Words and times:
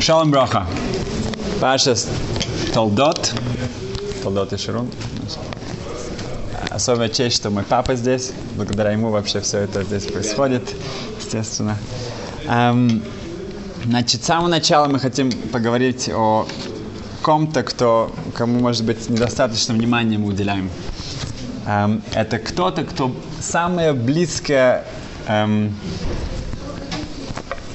Шалом 0.00 0.30
Броха. 0.30 0.66
Паша 1.60 1.94
Толдот. 2.72 3.34
Толдот 4.22 4.52
и 4.52 4.56
Ширун. 4.56 4.90
Особая 6.70 7.08
честь, 7.08 7.36
что 7.36 7.50
мой 7.50 7.64
папа 7.64 7.96
здесь. 7.96 8.32
Благодаря 8.56 8.92
ему 8.92 9.10
вообще 9.10 9.40
все 9.40 9.58
это 9.58 9.82
здесь 9.82 10.04
происходит, 10.04 10.74
естественно. 11.18 11.76
Эм, 12.46 13.02
значит, 13.84 14.22
с 14.22 14.26
самого 14.26 14.48
начала 14.48 14.86
мы 14.86 14.98
хотим 14.98 15.32
поговорить 15.32 16.08
о 16.08 16.46
ком-то, 17.22 17.62
кто, 17.62 18.14
кому, 18.34 18.60
может 18.60 18.84
быть, 18.84 19.08
недостаточно 19.08 19.74
внимания 19.74 20.16
мы 20.16 20.28
уделяем. 20.28 20.70
Эм, 21.66 22.02
это 22.14 22.38
кто-то, 22.38 22.84
кто 22.84 23.14
самое 23.40 23.92
близкое 23.92 24.84
эм, 25.26 25.74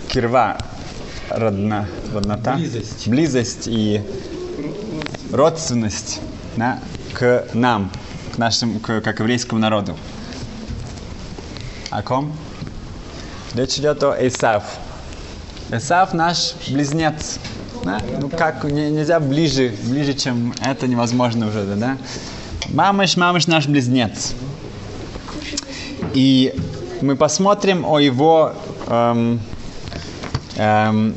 кирва, 0.08 0.58
родна, 1.36 1.88
роднота, 2.13 2.55
Близость. 2.55 3.07
близость 3.07 3.67
и 3.67 4.02
родственность 5.31 6.21
да, 6.55 6.80
к 7.13 7.45
нам, 7.53 7.91
к 8.34 8.38
нашим, 8.38 8.80
к, 8.80 9.02
как 9.02 9.20
еврейскому 9.20 9.59
народу. 9.59 9.98
О 11.90 12.02
ком? 12.02 12.34
Речь 13.53 13.77
идет 13.77 14.03
о 14.03 14.16
Исав. 14.27 14.63
Исав 15.71 16.13
наш 16.13 16.53
близнец. 16.67 17.40
Да? 17.84 17.99
Ну 18.20 18.29
как, 18.29 18.63
не- 18.63 18.90
нельзя 18.91 19.20
ближе, 19.20 19.73
ближе, 19.84 20.13
чем 20.13 20.54
это 20.62 20.88
невозможно 20.88 21.48
уже, 21.48 21.63
да? 21.76 21.98
Мамыш, 22.70 23.15
мамыш 23.17 23.48
наш 23.48 23.67
близнец. 23.67 24.34
И 26.13 26.54
мы 27.02 27.15
посмотрим 27.15 27.85
о 27.85 27.99
его 27.99 28.54
эм, 28.88 29.40
эм, 30.55 31.16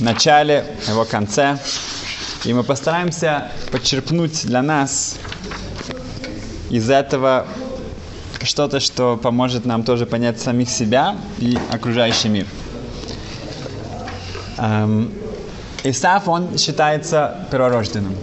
начале, 0.00 0.64
его 0.88 1.04
конце. 1.04 1.58
И 2.44 2.52
мы 2.52 2.62
постараемся 2.62 3.50
подчерпнуть 3.72 4.46
для 4.46 4.62
нас 4.62 5.16
из 6.70 6.88
этого 6.88 7.46
что-то, 8.42 8.80
что 8.80 9.16
поможет 9.16 9.64
нам 9.64 9.82
тоже 9.82 10.06
понять 10.06 10.40
самих 10.40 10.70
себя 10.70 11.16
и 11.38 11.58
окружающий 11.72 12.28
мир. 12.28 12.46
Эм, 14.58 15.12
Исаф, 15.84 16.28
он 16.28 16.58
считается 16.58 17.46
перворожденным. 17.50 18.14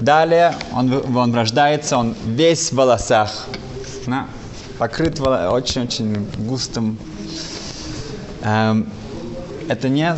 Далее 0.00 0.54
он, 0.72 1.16
он 1.16 1.34
рождается, 1.34 1.96
он 1.96 2.14
весь 2.26 2.70
в 2.70 2.76
волосах, 2.76 3.46
покрыт 4.78 5.20
очень-очень 5.20 6.28
густым. 6.38 6.98
Эм, 8.46 8.88
это 9.68 9.88
не 9.88 10.16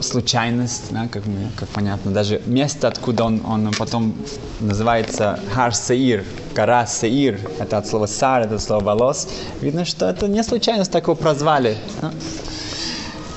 случайность, 0.00 0.84
да, 0.90 1.08
как, 1.12 1.26
мы, 1.26 1.50
как 1.56 1.68
понятно. 1.68 2.10
Даже 2.10 2.40
место, 2.46 2.88
откуда 2.88 3.24
он, 3.24 3.42
он 3.44 3.70
потом 3.78 4.14
называется 4.60 5.38
Хар 5.52 5.74
Сеир, 5.74 6.24
гора 6.54 6.86
Сеир, 6.86 7.38
это 7.58 7.76
от 7.76 7.86
слова 7.86 8.06
сар, 8.06 8.42
это 8.42 8.54
от 8.54 8.62
слова 8.62 8.82
волос. 8.82 9.28
Видно, 9.60 9.84
что 9.84 10.06
это 10.08 10.26
не 10.26 10.42
случайность, 10.42 10.90
так 10.90 11.04
его 11.04 11.14
прозвали. 11.14 11.76
да. 12.00 12.12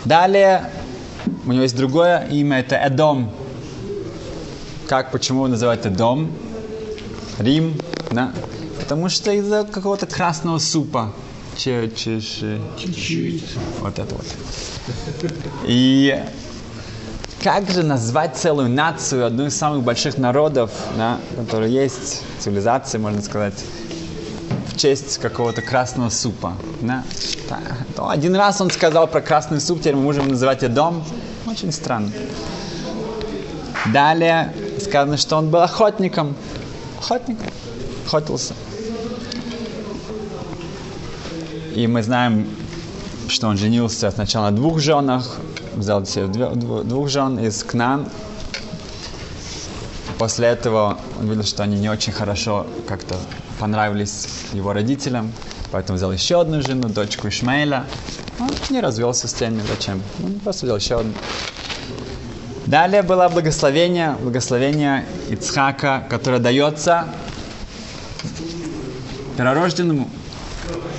Далее 0.05 0.69
у 1.45 1.51
него 1.51 1.63
есть 1.63 1.75
другое 1.75 2.25
имя, 2.31 2.59
это 2.59 2.77
Эдом. 2.77 3.29
Как, 4.87 5.11
почему 5.11 5.39
его 5.39 5.47
называют 5.49 5.85
Эдом? 5.85 6.31
Рим, 7.39 7.75
да? 8.11 8.31
Потому 8.79 9.09
что 9.09 9.33
из-за 9.33 9.65
какого-то 9.65 10.05
красного 10.05 10.59
супа. 10.59 11.11
Че, 11.57 11.89
че, 11.95 12.21
че- 12.21 12.59
Чуть-чуть. 12.77 13.43
вот 13.79 13.97
это 13.97 14.13
вот. 14.15 14.25
И 15.65 16.23
как 17.43 17.69
же 17.71 17.83
назвать 17.83 18.35
целую 18.37 18.69
нацию, 18.69 19.25
одну 19.25 19.47
из 19.47 19.55
самых 19.57 19.83
больших 19.83 20.17
народов, 20.19 20.69
да, 20.97 21.19
которая 21.35 21.69
есть, 21.69 22.21
цивилизация, 22.39 22.99
можно 22.99 23.21
сказать, 23.21 23.55
в 24.67 24.77
честь 24.77 25.17
какого-то 25.17 25.61
красного 25.63 26.09
супа. 26.09 26.53
Да. 26.81 27.03
То 27.95 28.09
один 28.09 28.35
раз 28.35 28.61
он 28.61 28.69
сказал 28.69 29.07
про 29.07 29.21
красный 29.21 29.59
суп, 29.59 29.79
теперь 29.79 29.95
мы 29.95 30.03
можем 30.03 30.27
называть 30.27 30.61
это 30.61 30.73
дом. 30.73 31.03
Очень 31.47 31.71
странно. 31.71 32.11
Далее 33.93 34.53
сказано, 34.79 35.17
что 35.17 35.37
он 35.37 35.49
был 35.49 35.61
охотником. 35.61 36.35
Охотник. 36.99 37.37
Охотился. 38.05 38.53
И 41.77 41.85
мы 41.85 42.01
знаем, 42.01 42.47
что 43.27 43.49
он 43.49 43.55
женился 43.55 44.09
сначала 44.09 44.49
на 44.49 44.55
двух 44.55 44.79
женах, 44.79 45.37
взял 45.75 46.03
себе 46.07 46.25
двух 46.25 47.07
жен 47.07 47.37
из 47.37 47.63
Кнан. 47.63 48.09
После 50.17 50.47
этого 50.47 50.97
он 51.19 51.29
видел, 51.29 51.43
что 51.43 51.61
они 51.61 51.77
не 51.77 51.87
очень 51.87 52.13
хорошо 52.13 52.65
как-то 52.87 53.15
понравились 53.59 54.27
его 54.53 54.73
родителям, 54.73 55.31
поэтому 55.71 55.97
взял 55.97 56.11
еще 56.11 56.41
одну 56.41 56.63
жену, 56.63 56.89
дочку 56.89 57.27
Ишмаэля. 57.27 57.85
Он 58.39 58.49
не 58.71 58.81
развелся 58.81 59.27
с 59.27 59.33
теми, 59.35 59.61
зачем? 59.69 60.01
Он 60.23 60.39
просто 60.39 60.65
взял 60.65 60.77
еще 60.77 61.01
одну. 61.01 61.13
Далее 62.65 63.03
было 63.03 63.29
благословение, 63.29 64.17
благословение 64.19 65.05
Ицхака, 65.29 66.07
которое 66.09 66.39
дается 66.39 67.07
перворожденному, 69.37 70.09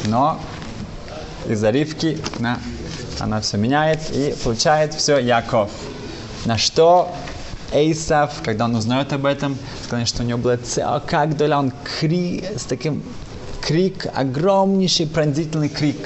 но 0.05 0.41
из-за 1.47 1.71
на, 2.39 2.59
она 3.21 3.41
все 3.41 3.57
меняет 3.57 4.01
и 4.11 4.35
получает 4.43 4.95
все 4.95 5.19
Яков. 5.19 5.71
На 6.45 6.57
что 6.57 7.11
Эйсав, 7.73 8.43
когда 8.43 8.65
он 8.65 8.77
узнает 8.77 9.13
об 9.13 9.27
этом, 9.27 9.57
сказал, 9.85 10.07
что 10.07 10.23
у 10.23 10.27
него 10.27 10.39
было 10.39 10.57
целое, 10.57 11.01
как 11.01 11.37
доля, 11.37 11.59
он 11.59 11.73
кри, 12.01 12.45
с 12.57 12.65
таким 12.65 13.03
крик, 13.61 14.07
огромнейший 14.15 15.07
пронзительный 15.07 15.69
крик, 15.69 15.99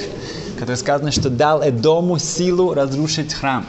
который 0.59 0.77
сказано, 0.77 1.13
что 1.13 1.31
дал 1.31 1.63
Эдому 1.63 2.19
силу 2.19 2.75
разрушить 2.75 3.33
храм. 3.35 3.65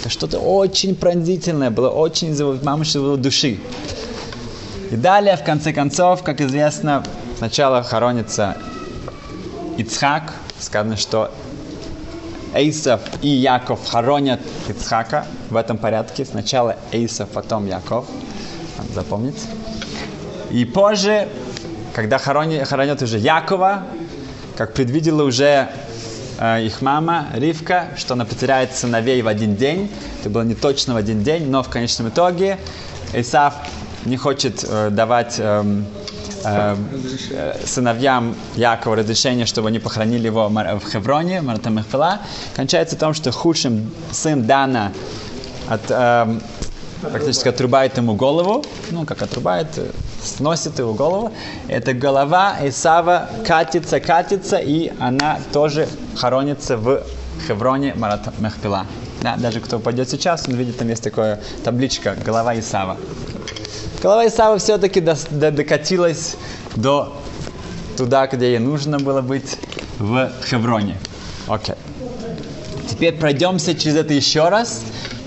Это 0.00 0.10
что-то 0.10 0.40
очень 0.40 0.96
пронзительное 0.96 1.70
было, 1.70 1.88
очень 1.88 2.34
его 2.34 3.16
души. 3.16 3.60
И 4.90 4.96
далее, 4.96 5.36
в 5.36 5.44
конце 5.44 5.72
концов, 5.72 6.24
как 6.24 6.40
известно, 6.40 7.04
сначала 7.38 7.82
хоронится 7.84 8.56
Ицхак. 9.78 10.34
Сказано, 10.62 10.96
что 10.96 11.32
Эйсов 12.54 13.00
и 13.20 13.28
Яков 13.28 13.80
хоронят 13.84 14.40
Ицхака 14.68 15.26
в 15.50 15.56
этом 15.56 15.76
порядке. 15.76 16.24
Сначала 16.24 16.76
Эйсов, 16.92 17.30
потом 17.30 17.66
Яков. 17.66 18.06
Надо 18.78 18.92
запомнить. 18.92 19.42
И 20.52 20.64
позже, 20.64 21.28
когда 21.94 22.18
хоронят, 22.18 22.68
хоронят 22.68 23.02
уже 23.02 23.18
Якова, 23.18 23.82
как 24.56 24.74
предвидела 24.74 25.24
уже 25.24 25.68
э, 26.38 26.64
их 26.64 26.80
мама 26.80 27.26
Ривка, 27.34 27.88
что 27.96 28.14
она 28.14 28.24
потеряет 28.24 28.72
сыновей 28.72 29.20
в 29.22 29.26
один 29.26 29.56
день. 29.56 29.90
Это 30.20 30.30
было 30.30 30.42
не 30.42 30.54
точно 30.54 30.94
в 30.94 30.96
один 30.96 31.24
день, 31.24 31.50
но 31.50 31.64
в 31.64 31.70
конечном 31.70 32.10
итоге 32.10 32.58
Исав 33.12 33.54
не 34.04 34.16
хочет 34.16 34.64
э, 34.68 34.90
давать 34.90 35.36
э, 35.38 35.82
э, 36.44 36.76
сыновьям 37.64 38.34
Якова 38.56 38.96
разрешение, 38.96 39.46
чтобы 39.46 39.68
они 39.68 39.78
похоронили 39.78 40.26
его 40.26 40.48
в 40.48 40.92
Хевроне, 40.92 41.40
в 41.40 41.44
Маратамехфила. 41.44 42.20
Кончается 42.54 42.96
в 42.96 42.98
том, 42.98 43.14
что 43.14 43.32
худшим 43.32 43.90
сын 44.10 44.44
Дана 44.44 44.92
от, 45.68 45.90
эм, 45.90 46.42
практически 47.00 47.48
отрубает 47.48 47.96
ему 47.96 48.14
голову, 48.14 48.64
ну, 48.90 49.04
как 49.04 49.22
отрубает, 49.22 49.66
э, 49.76 49.90
сносит 50.22 50.78
его 50.78 50.94
голову. 50.94 51.32
Эта 51.68 51.92
голова 51.94 52.56
Исава 52.62 53.28
катится, 53.46 54.00
катится, 54.00 54.56
и 54.56 54.92
она 55.00 55.38
тоже 55.52 55.88
хоронится 56.16 56.76
в 56.76 57.02
Хевроне 57.46 57.94
Марат 57.94 58.38
Мехпила. 58.38 58.86
Да, 59.22 59.36
даже 59.36 59.60
кто 59.60 59.78
пойдет 59.78 60.10
сейчас, 60.10 60.48
он 60.48 60.54
видит, 60.54 60.78
там 60.78 60.88
есть 60.88 61.02
такая 61.02 61.40
табличка 61.64 62.16
«Голова 62.24 62.58
Исава». 62.58 62.96
Голова 64.02 64.26
Исава 64.26 64.58
все-таки 64.58 64.98
дос- 64.98 65.28
до- 65.30 65.52
докатилась 65.52 66.34
до 66.74 67.16
туда, 67.96 68.26
где 68.26 68.46
ей 68.50 68.58
нужно 68.58 68.98
было 68.98 69.20
быть, 69.20 69.58
в 70.00 70.32
Хевроне. 70.44 70.96
Окей. 71.46 71.76
Теперь 72.90 73.14
пройдемся 73.14 73.76
через 73.76 73.94
это 73.94 74.12
еще 74.12 74.48
раз, 74.48 74.82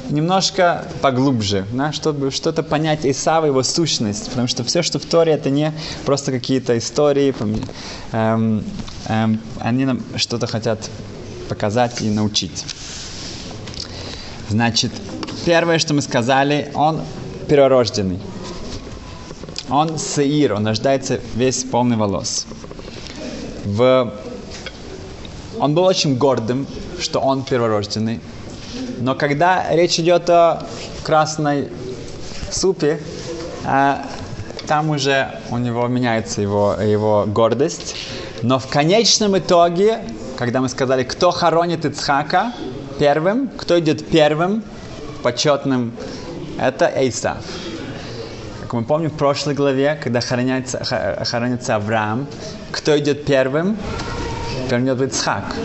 немножко 0.09 0.83
поглубже, 1.01 1.65
да, 1.71 1.93
чтобы 1.93 2.31
что-то 2.31 2.63
понять 2.63 3.05
Исава, 3.05 3.45
его 3.45 3.63
сущность, 3.63 4.29
потому 4.29 4.49
что 4.49 4.65
все, 4.65 4.81
что 4.81 4.99
в 4.99 5.05
Торе, 5.05 5.31
это 5.31 5.49
не 5.49 5.71
просто 6.05 6.33
какие-то 6.33 6.77
истории, 6.77 7.33
эм, 8.11 8.65
эм, 9.07 9.39
они 9.59 9.85
нам 9.85 10.01
что-то 10.17 10.47
хотят 10.47 10.89
показать 11.47 12.01
и 12.01 12.09
научить. 12.09 12.65
Значит, 14.49 14.91
первое, 15.45 15.79
что 15.79 15.93
мы 15.93 16.01
сказали, 16.01 16.71
он 16.73 17.01
перворожденный. 17.47 18.19
Он 19.69 19.97
сеир, 19.97 20.53
он 20.53 20.67
рождается 20.67 21.19
весь 21.35 21.63
полный 21.63 21.97
волос. 21.97 22.45
В... 23.63 24.13
Он 25.59 25.73
был 25.73 25.83
очень 25.83 26.17
гордым, 26.17 26.67
что 26.99 27.19
он 27.19 27.43
перворожденный. 27.43 28.19
Но 28.99 29.15
когда 29.15 29.65
речь 29.71 29.99
идет 29.99 30.29
о 30.29 30.63
красной 31.03 31.69
супе, 32.51 32.99
а, 33.63 34.05
там 34.67 34.89
уже 34.89 35.39
у 35.49 35.57
него 35.57 35.87
меняется 35.87 36.41
его, 36.41 36.75
его 36.79 37.25
гордость. 37.27 37.95
Но 38.41 38.59
в 38.59 38.67
конечном 38.67 39.37
итоге, 39.37 40.01
когда 40.37 40.61
мы 40.61 40.69
сказали, 40.69 41.03
кто 41.03 41.31
хоронит 41.31 41.85
Ицхака 41.85 42.53
первым, 42.99 43.47
кто 43.47 43.79
идет 43.79 44.07
первым, 44.07 44.63
почетным, 45.23 45.93
это 46.59 46.91
Эйсав. 46.95 47.37
Мы 48.75 48.83
помним 48.83 49.09
в 49.09 49.13
прошлой 49.13 49.53
главе, 49.53 49.97
когда 50.03 50.19
хоронится, 50.19 50.83
хоронится 51.23 51.75
Авраам, 51.77 52.27
кто 52.71 52.99
идет 52.99 53.23
первым? 53.23 53.77
Первым 54.69 54.85
идет 54.85 55.13
Ицхак. 55.13 55.55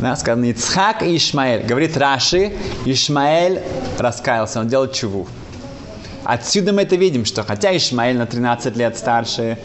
Да, 0.00 0.14
сказано 0.14 0.44
Ицхак 0.44 1.02
и 1.02 1.16
Ишмаэль. 1.16 1.64
Говорит 1.64 1.96
Раши, 1.96 2.52
Ишмаэль 2.84 3.62
раскаялся, 3.98 4.60
он 4.60 4.68
делал 4.68 4.88
чуву. 4.88 5.26
Отсюда 6.22 6.74
мы 6.74 6.82
это 6.82 6.96
видим, 6.96 7.24
что 7.24 7.44
хотя 7.44 7.74
Ишмаэль 7.74 8.18
на 8.18 8.26
13 8.26 8.76
лет 8.76 8.98
старше, 8.98 9.56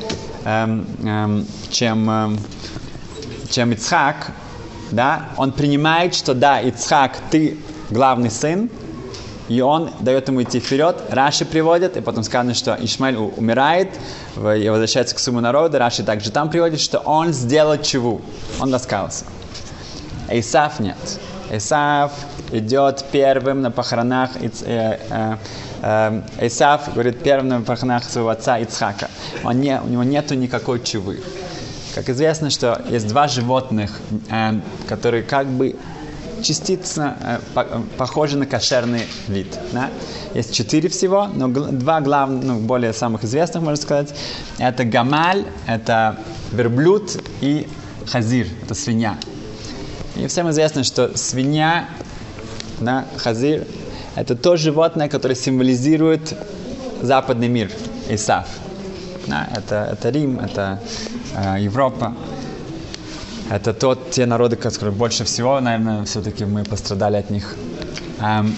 эм, 0.45 0.87
эм, 1.03 1.45
чем, 1.69 2.09
эм, 2.09 2.39
чем 3.49 3.73
Ицхак, 3.73 4.31
да, 4.91 5.31
он 5.35 5.51
принимает, 5.51 6.15
что 6.15 6.33
да, 6.33 6.61
Ицхак, 6.61 7.17
ты 7.29 7.57
главный 7.89 8.31
сын, 8.31 8.69
и 9.49 9.61
он 9.61 9.89
дает 9.99 10.27
ему 10.27 10.41
идти 10.41 10.59
вперед. 10.59 10.95
Раши 11.09 11.45
приводит, 11.45 11.97
и 11.97 12.01
потом 12.01 12.23
сказано, 12.23 12.53
что 12.53 12.77
Ишмаэль 12.79 13.17
умирает 13.17 13.89
и 14.37 14.69
возвращается 14.69 15.15
к 15.15 15.19
своему 15.19 15.41
народу. 15.41 15.77
Раши 15.77 16.03
также 16.03 16.31
там 16.31 16.49
приводит, 16.49 16.79
что 16.79 16.99
он 16.99 17.33
сделал 17.33 17.77
чего? 17.77 18.21
Он 18.59 18.73
раскаялся. 18.73 19.25
Исаф 20.29 20.79
нет. 20.79 20.97
Исаф 21.51 22.11
идет 22.51 23.03
первым 23.11 23.61
на 23.61 23.71
похоронах 23.71 24.31
э, 24.37 24.49
э, 24.65 25.37
э, 25.81 26.21
Исаф 26.41 26.93
говорит 26.93 27.21
первым 27.21 27.49
на 27.49 27.61
похоронах 27.61 28.03
своего 28.03 28.29
отца 28.29 28.57
Ицхака. 28.59 29.09
Он 29.43 29.59
не, 29.59 29.79
у 29.79 29.87
него 29.87 30.03
нет 30.03 30.31
никакой 30.31 30.81
чувы. 30.81 31.21
Как 31.93 32.09
известно, 32.09 32.49
что 32.49 32.81
есть 32.89 33.07
два 33.07 33.27
животных, 33.27 33.99
которые 34.87 35.21
как 35.21 35.45
бы 35.45 35.75
частично 36.43 37.41
похожи 37.97 38.37
на 38.37 38.45
кошерный 38.45 39.07
вид. 39.27 39.47
Да? 39.71 39.89
Есть 40.33 40.53
четыре 40.53 40.89
всего, 40.89 41.27
но 41.27 41.47
два 41.47 42.01
главных, 42.01 42.43
ну, 42.43 42.59
более 42.59 42.93
самых 42.93 43.23
известных, 43.23 43.63
можно 43.63 43.81
сказать, 43.81 44.13
это 44.57 44.83
гамаль, 44.83 45.45
это 45.67 46.17
верблюд 46.51 47.21
и 47.41 47.67
хазир, 48.07 48.47
это 48.63 48.75
свинья. 48.75 49.17
И 50.15 50.27
всем 50.27 50.49
известно, 50.51 50.83
что 50.83 51.17
свинья, 51.17 51.89
да, 52.79 53.05
хазир, 53.17 53.65
это 54.15 54.35
то 54.35 54.57
животное, 54.57 55.09
которое 55.09 55.35
символизирует 55.35 56.35
западный 57.01 57.47
мир, 57.47 57.71
Исаф. 58.09 58.47
Да, 59.25 59.47
это, 59.55 59.89
это 59.93 60.09
Рим, 60.09 60.39
это 60.39 60.79
э, 61.35 61.61
Европа. 61.61 62.13
Это 63.53 63.71
тот, 63.71 64.09
те 64.09 64.25
народы, 64.25 64.55
которые 64.55 64.95
больше 64.95 65.25
всего, 65.25 65.59
наверное, 65.59 66.05
все-таки 66.05 66.43
мы 66.43 66.63
пострадали 66.63 67.17
от 67.17 67.29
них. 67.29 67.53
Эм, 68.19 68.55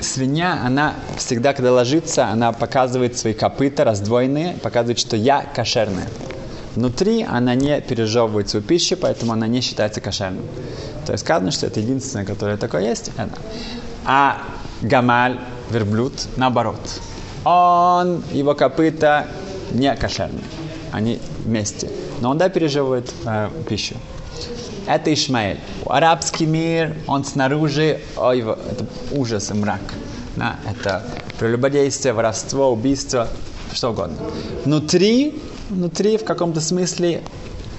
свинья, 0.00 0.60
она 0.64 0.94
всегда, 1.16 1.52
когда 1.52 1.70
ложится, 1.70 2.26
она 2.26 2.50
показывает 2.50 3.16
свои 3.16 3.34
копыта 3.34 3.84
раздвоенные, 3.84 4.54
показывает, 4.54 4.98
что 4.98 5.16
я 5.16 5.42
кошерная. 5.54 6.08
Внутри 6.74 7.22
она 7.22 7.54
не 7.54 7.80
пережевывает 7.80 8.48
свою 8.48 8.64
пищу, 8.64 8.96
поэтому 8.96 9.32
она 9.32 9.46
не 9.46 9.60
считается 9.60 10.00
кошерной. 10.00 10.42
То 11.06 11.12
есть 11.12 11.22
сказано, 11.24 11.52
что 11.52 11.68
это 11.68 11.78
единственное, 11.78 12.24
которое 12.24 12.56
такое 12.56 12.82
есть. 12.82 13.12
Это. 13.16 13.38
А 14.04 14.42
гамаль, 14.80 15.38
верблюд, 15.70 16.14
наоборот. 16.36 16.80
Он, 17.44 18.24
его 18.32 18.56
копыта 18.56 19.28
не 19.70 19.94
кошерные. 19.94 20.42
Они 20.90 21.20
вместе. 21.44 21.88
Но 22.20 22.30
он, 22.30 22.38
да, 22.38 22.48
переживает 22.48 23.14
э, 23.24 23.48
пищу. 23.68 23.94
Это 24.86 25.12
Ишмаэль. 25.12 25.60
Арабский 25.86 26.46
мир, 26.46 26.96
он 27.06 27.24
снаружи, 27.24 28.00
ой, 28.16 28.40
это 28.40 28.86
ужас 29.12 29.50
и 29.50 29.54
мрак. 29.54 29.80
Да, 30.36 30.56
это 30.68 31.04
прелюбодействие, 31.38 32.14
воровство, 32.14 32.72
убийство, 32.72 33.28
что 33.72 33.90
угодно. 33.90 34.16
Внутри, 34.64 35.40
внутри 35.68 36.16
в 36.16 36.24
каком-то 36.24 36.60
смысле, 36.60 37.22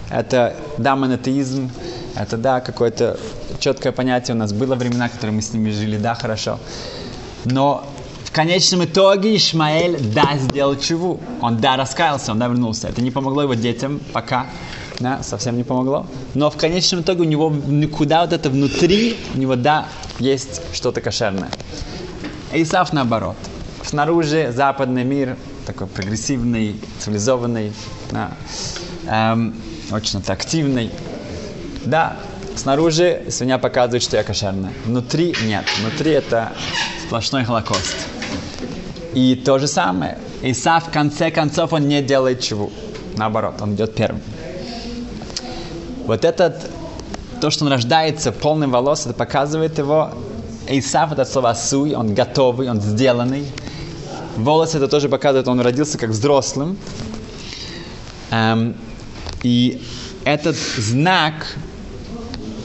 это 0.09 0.55
да, 0.77 0.95
монотеизм, 0.95 1.71
это, 2.15 2.37
да, 2.37 2.61
какое-то 2.61 3.19
четкое 3.59 3.91
понятие 3.91 4.35
у 4.35 4.37
нас 4.37 4.53
было 4.53 4.75
времена, 4.75 5.09
которые 5.09 5.35
мы 5.35 5.41
с 5.41 5.51
ними 5.53 5.71
жили, 5.71 5.97
да, 5.97 6.13
хорошо. 6.13 6.59
Но 7.45 7.83
в 8.23 8.31
конечном 8.31 8.85
итоге 8.85 9.35
Ишмаэль, 9.35 9.97
да, 10.13 10.37
сделал 10.37 10.75
чуву. 10.75 11.19
Он, 11.41 11.57
да, 11.57 11.75
раскаялся, 11.75 12.31
он, 12.31 12.39
да, 12.39 12.47
вернулся. 12.47 12.87
Это 12.87 13.01
не 13.01 13.11
помогло 13.11 13.43
его 13.43 13.53
детям 13.55 13.99
пока, 14.11 14.47
да, 14.99 15.23
совсем 15.23 15.57
не 15.57 15.63
помогло. 15.63 16.05
Но 16.33 16.49
в 16.49 16.57
конечном 16.57 17.01
итоге 17.01 17.21
у 17.21 17.25
него 17.25 17.49
никуда 17.49 18.21
вот 18.21 18.33
это 18.33 18.49
внутри, 18.49 19.17
у 19.33 19.37
него, 19.37 19.55
да, 19.55 19.87
есть 20.19 20.61
что-то 20.73 21.01
кошерное. 21.01 21.49
Исаф 22.53 22.93
наоборот. 22.93 23.37
Снаружи 23.83 24.51
западный 24.55 25.03
мир, 25.03 25.37
такой 25.65 25.87
прогрессивный, 25.87 26.79
цивилизованный, 26.99 27.73
да, 28.11 28.31
эм, 29.07 29.55
очень 29.91 30.21
активный. 30.27 30.91
Да, 31.85 32.17
снаружи 32.55 33.25
свинья 33.29 33.57
показывает, 33.57 34.03
что 34.03 34.17
я 34.17 34.23
кошерная. 34.23 34.73
Внутри 34.85 35.35
нет. 35.43 35.65
Внутри 35.81 36.11
это 36.11 36.53
сплошной 37.05 37.43
холокост. 37.43 37.95
И 39.13 39.35
то 39.35 39.59
же 39.59 39.67
самое. 39.67 40.17
Иса 40.41 40.79
в 40.79 40.91
конце 40.91 41.29
концов 41.29 41.73
он 41.73 41.87
не 41.87 42.01
делает 42.01 42.41
чего. 42.41 42.71
Наоборот, 43.17 43.55
он 43.61 43.75
идет 43.75 43.95
первым. 43.95 44.21
Вот 46.05 46.25
этот, 46.25 46.69
то, 47.41 47.49
что 47.49 47.65
он 47.65 47.71
рождается 47.71 48.31
полным 48.31 48.71
волос, 48.71 49.05
это 49.05 49.13
показывает 49.13 49.77
его. 49.77 50.11
Исаф 50.67 51.11
это 51.11 51.25
слово 51.25 51.53
суй, 51.53 51.93
он 51.93 52.13
готовый, 52.13 52.69
он 52.69 52.81
сделанный. 52.81 53.45
Волосы 54.37 54.77
это 54.77 54.87
тоже 54.87 55.09
показывает, 55.09 55.47
он 55.47 55.59
родился 55.59 55.97
как 55.97 56.09
взрослым. 56.09 56.77
Эм, 58.31 58.75
и 59.43 59.81
этот 60.25 60.55
знак 60.55 61.55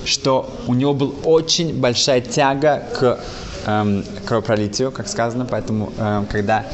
что 0.08 0.50
у 0.66 0.74
него 0.74 0.94
была 0.94 1.12
очень 1.24 1.78
большая 1.78 2.20
тяга 2.22 2.82
к 2.98 3.20
эм, 3.66 4.04
кровопролитию, 4.24 4.90
как 4.90 5.06
сказано, 5.06 5.44
поэтому 5.44 5.92
эм, 5.98 6.26
когда 6.26 6.64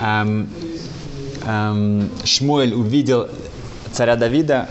эм, 0.00 0.50
эм, 1.46 2.10
Шмуэль 2.24 2.74
увидел 2.74 3.28
царя 3.92 4.16
Давида 4.16 4.68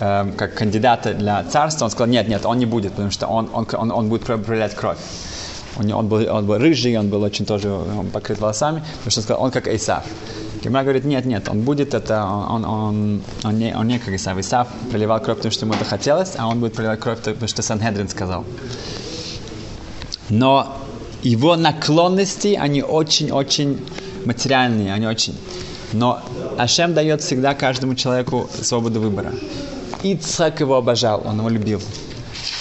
эм, 0.00 0.32
как 0.32 0.54
кандидата 0.54 1.14
для 1.14 1.44
царства, 1.44 1.84
он 1.84 1.90
сказал, 1.90 2.08
нет, 2.08 2.28
нет, 2.28 2.44
он 2.46 2.58
не 2.58 2.66
будет, 2.66 2.92
потому 2.92 3.10
что 3.10 3.26
он, 3.26 3.48
он, 3.52 3.66
он, 3.72 3.90
он 3.92 4.08
будет 4.08 4.22
пролять 4.24 4.74
кровь. 4.74 4.98
Он, 5.76 5.92
он, 5.92 6.08
был, 6.08 6.26
он 6.28 6.46
был 6.46 6.58
рыжий, 6.58 6.96
он 6.98 7.08
был 7.08 7.22
очень 7.22 7.46
тоже 7.46 7.70
он 7.70 8.10
покрыт 8.10 8.40
волосами, 8.40 8.82
потому 8.98 9.10
что 9.10 9.20
он 9.20 9.24
сказал, 9.24 9.42
он 9.42 9.50
как 9.50 9.68
Исаф. 9.68 10.04
Гимра 10.62 10.82
говорит, 10.82 11.04
нет, 11.04 11.24
нет, 11.24 11.48
он 11.48 11.62
будет 11.62 11.94
это, 11.94 12.24
он, 12.24 12.64
он, 12.64 13.22
он, 13.44 13.58
не, 13.58 13.74
он 13.74 13.86
не 13.86 13.98
как 13.98 14.12
Исав. 14.12 14.38
Исав 14.38 14.68
проливал 14.90 15.20
кровь, 15.20 15.38
потому 15.38 15.52
что 15.52 15.64
ему 15.64 15.74
это 15.74 15.84
хотелось, 15.84 16.32
а 16.36 16.48
он 16.48 16.60
будет 16.60 16.74
проливать 16.74 17.00
кровь, 17.00 17.18
потому 17.22 17.48
что 17.48 17.62
Санхедрин 17.62 18.08
сказал. 18.08 18.44
Но 20.28 20.76
его 21.22 21.56
наклонности, 21.56 22.58
они 22.60 22.82
очень-очень 22.82 23.78
материальные, 24.24 24.92
они 24.92 25.06
очень. 25.06 25.36
Но 25.92 26.20
Ашем 26.58 26.94
дает 26.94 27.22
всегда 27.22 27.54
каждому 27.54 27.94
человеку 27.94 28.48
свободу 28.62 29.00
выбора. 29.00 29.32
Ицхак 30.02 30.60
его 30.60 30.76
обожал, 30.76 31.22
он 31.24 31.38
его 31.38 31.48
любил. 31.48 31.80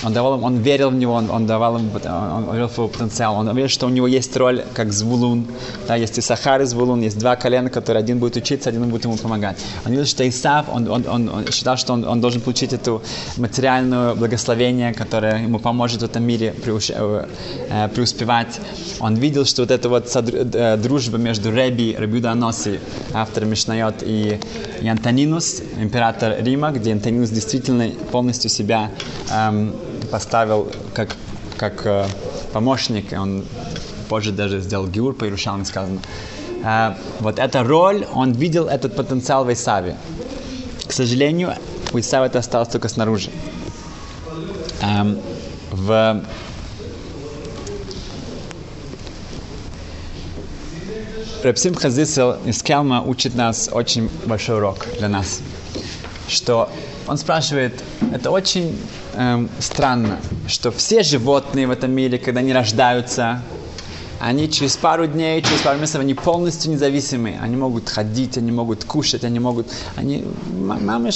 Он, 0.03 0.13
давал 0.13 0.38
им, 0.38 0.44
он 0.44 0.58
верил 0.58 0.89
в 0.89 0.96
него, 0.96 1.13
он, 1.13 1.29
он 1.29 1.46
давал 1.46 1.77
им, 1.77 1.91
он, 1.94 2.48
он 2.48 2.53
верил 2.53 2.68
в 2.68 2.77
его 2.77 2.88
потенциал. 2.88 3.36
Он 3.36 3.56
верил, 3.56 3.70
что 3.70 3.86
у 3.86 3.89
него 3.89 4.08
есть 4.08 4.36
роль, 4.38 4.63
как 4.74 4.94
Звулун. 4.94 5.48
Да, 5.88 5.96
есть 5.96 6.18
и 6.18 6.22
Сахар 6.22 6.62
и 6.62 6.65
Звулун, 6.65 7.01
есть 7.01 7.20
два 7.20 7.36
колена, 7.36 7.70
которые 7.70 8.00
один 8.00 8.20
будет 8.20 8.38
учиться, 8.38 8.70
один 8.70 8.89
будет 8.89 9.06
ему 9.06 9.18
помогать. 9.18 9.58
Он 9.86 9.91
видел, 9.91 10.06
что 10.06 10.27
Исав, 10.27 10.68
он, 10.72 10.88
он, 10.89 11.06
он, 11.08 11.29
он 11.29 11.51
считал, 11.51 11.77
что 11.77 11.94
он, 11.94 12.06
он 12.06 12.22
должен 12.22 12.41
получить 12.41 12.74
эту 12.74 13.01
материальную 13.38 14.15
благословение, 14.15 14.94
которое 14.94 15.44
ему 15.44 15.60
поможет 15.60 16.01
в 16.01 16.06
этом 16.06 16.24
мире 16.24 16.53
преуш, 16.53 16.89
э, 16.89 17.25
э, 17.70 17.88
преуспевать. 17.89 18.60
Он 19.00 19.15
видел, 19.15 19.46
что 19.46 19.63
вот 19.63 19.72
эта 19.72 19.89
вот 19.89 20.15
э, 20.15 20.77
дружба 20.77 21.18
между 21.18 21.51
Реби, 21.51 21.96
Рабиуда 21.98 22.32
Аноси, 22.32 22.79
автор 23.13 23.46
Мишнайот, 23.46 24.03
и, 24.03 24.39
и 24.82 24.88
Антонинус, 24.88 25.62
император 25.77 26.38
Рима, 26.44 26.72
где 26.72 26.94
Антонинус 26.94 27.29
действительно 27.29 27.89
полностью 28.12 28.50
себя 28.50 28.91
эм, 29.32 29.74
поставил 30.11 30.71
как, 30.93 31.15
как 31.57 31.85
э, 31.85 32.05
помощник, 32.53 33.13
он 33.13 33.45
позже 34.07 34.31
даже 34.31 34.59
сделал 34.61 34.87
гиур 34.87 35.13
по 35.13 35.25
Иерушалме, 35.25 35.65
сказано. 35.65 35.99
Э, 36.63 36.95
вот 37.19 37.39
эта 37.39 37.63
роль, 37.63 38.05
он 38.13 38.31
видел 38.33 38.67
этот 38.67 38.95
потенциал 38.95 39.45
в 39.45 39.53
Исаве. 39.53 39.95
К 40.87 40.91
сожалению, 40.91 41.53
у 41.93 41.99
Исава 41.99 42.25
это 42.25 42.39
осталось 42.39 42.69
только 42.69 42.89
снаружи. 42.89 43.29
Эм, 44.81 45.19
в 45.71 46.23
Репсим 51.43 51.73
Хазисел 51.73 52.37
из 52.45 52.61
Келма 52.61 53.01
учит 53.01 53.33
нас 53.33 53.69
очень 53.71 54.09
большой 54.25 54.57
урок 54.57 54.87
для 54.97 55.07
нас. 55.07 55.39
Что 56.27 56.69
он 57.07 57.17
спрашивает, 57.17 57.81
это 58.13 58.29
очень 58.29 58.77
эм, 59.19 59.49
странно, 59.59 60.19
что 60.47 60.71
все 60.71 61.03
животные 61.03 61.67
в 61.67 61.71
этом 61.71 61.91
мире, 61.91 62.17
когда 62.17 62.39
они 62.39 62.53
рождаются, 62.53 63.41
они 64.19 64.49
через 64.51 64.75
пару 64.75 65.07
дней, 65.07 65.41
через 65.41 65.61
пару 65.61 65.79
месяцев, 65.79 66.01
они 66.01 66.13
полностью 66.13 66.71
независимые. 66.71 67.39
Они 67.39 67.55
могут 67.55 67.89
ходить, 67.89 68.38
они 68.38 68.51
могут 68.51 68.83
кушать, 68.83 69.23
они 69.23 69.39
могут... 69.39 69.67
Они... 69.95 70.25
Мамы 70.51 71.11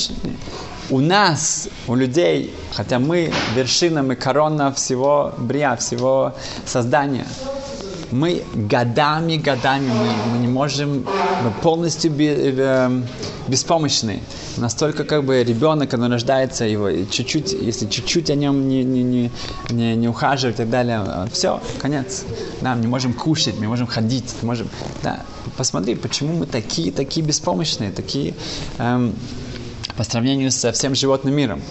у 0.90 1.00
нас, 1.00 1.70
у 1.88 1.96
людей, 1.96 2.54
хотя 2.74 3.00
мы 3.00 3.32
вершина, 3.56 4.04
мы 4.04 4.16
корона 4.16 4.74
всего 4.74 5.34
брия, 5.38 5.76
всего 5.78 6.34
создания, 6.66 7.26
мы 8.14 8.44
годами, 8.54 9.38
годами, 9.38 9.90
мы, 9.90 10.32
мы 10.32 10.38
не 10.38 10.48
можем, 10.48 11.06
мы 11.44 11.52
полностью 11.62 12.12
эм, 12.12 13.06
беспомощны. 13.48 14.22
Настолько 14.58 15.04
как 15.04 15.24
бы 15.24 15.44
ребенок, 15.44 15.90
когда 15.90 16.08
рождается, 16.08 16.66
его 16.66 16.90
чуть-чуть, 17.10 17.54
если 17.54 17.88
чуть-чуть 17.88 18.30
о 18.30 18.36
нем 18.36 18.68
не, 18.68 18.84
не, 18.84 19.04
не, 19.04 19.32
не, 19.70 19.96
не 19.96 20.08
ухаживать 20.08 20.56
и 20.56 20.58
так 20.60 20.70
далее, 20.70 21.02
все, 21.32 21.60
конец. 21.80 22.24
Да, 22.62 22.76
мы 22.76 22.82
не 22.82 22.88
можем 22.88 23.14
кушать, 23.14 23.56
мы 23.60 23.68
можем 23.68 23.88
ходить, 23.88 24.36
мы 24.42 24.50
можем, 24.50 24.70
да. 25.02 25.22
Посмотри, 25.58 25.96
почему 25.96 26.34
мы 26.34 26.46
такие, 26.46 26.92
такие 26.92 27.26
беспомощные, 27.26 27.92
такие 27.92 28.34
эм, 28.78 29.16
по 29.98 30.04
сравнению 30.04 30.52
со 30.52 30.72
всем 30.72 30.96
животным 30.96 31.36
миром. 31.36 31.62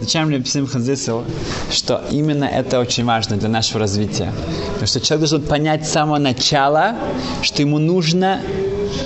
Зачем 0.00 0.28
мне 0.28 0.38
Писим 0.38 0.66
Хазисел, 0.66 1.24
что 1.70 2.02
именно 2.10 2.44
это 2.44 2.78
очень 2.78 3.04
важно 3.04 3.36
для 3.36 3.48
нашего 3.48 3.80
развития. 3.80 4.32
Потому 4.68 4.86
что 4.86 5.00
человек 5.00 5.28
должен 5.28 5.46
понять 5.46 5.86
с 5.86 5.92
самого 5.92 6.18
начала, 6.18 6.96
что 7.42 7.62
ему 7.62 7.78
нужно 7.78 8.40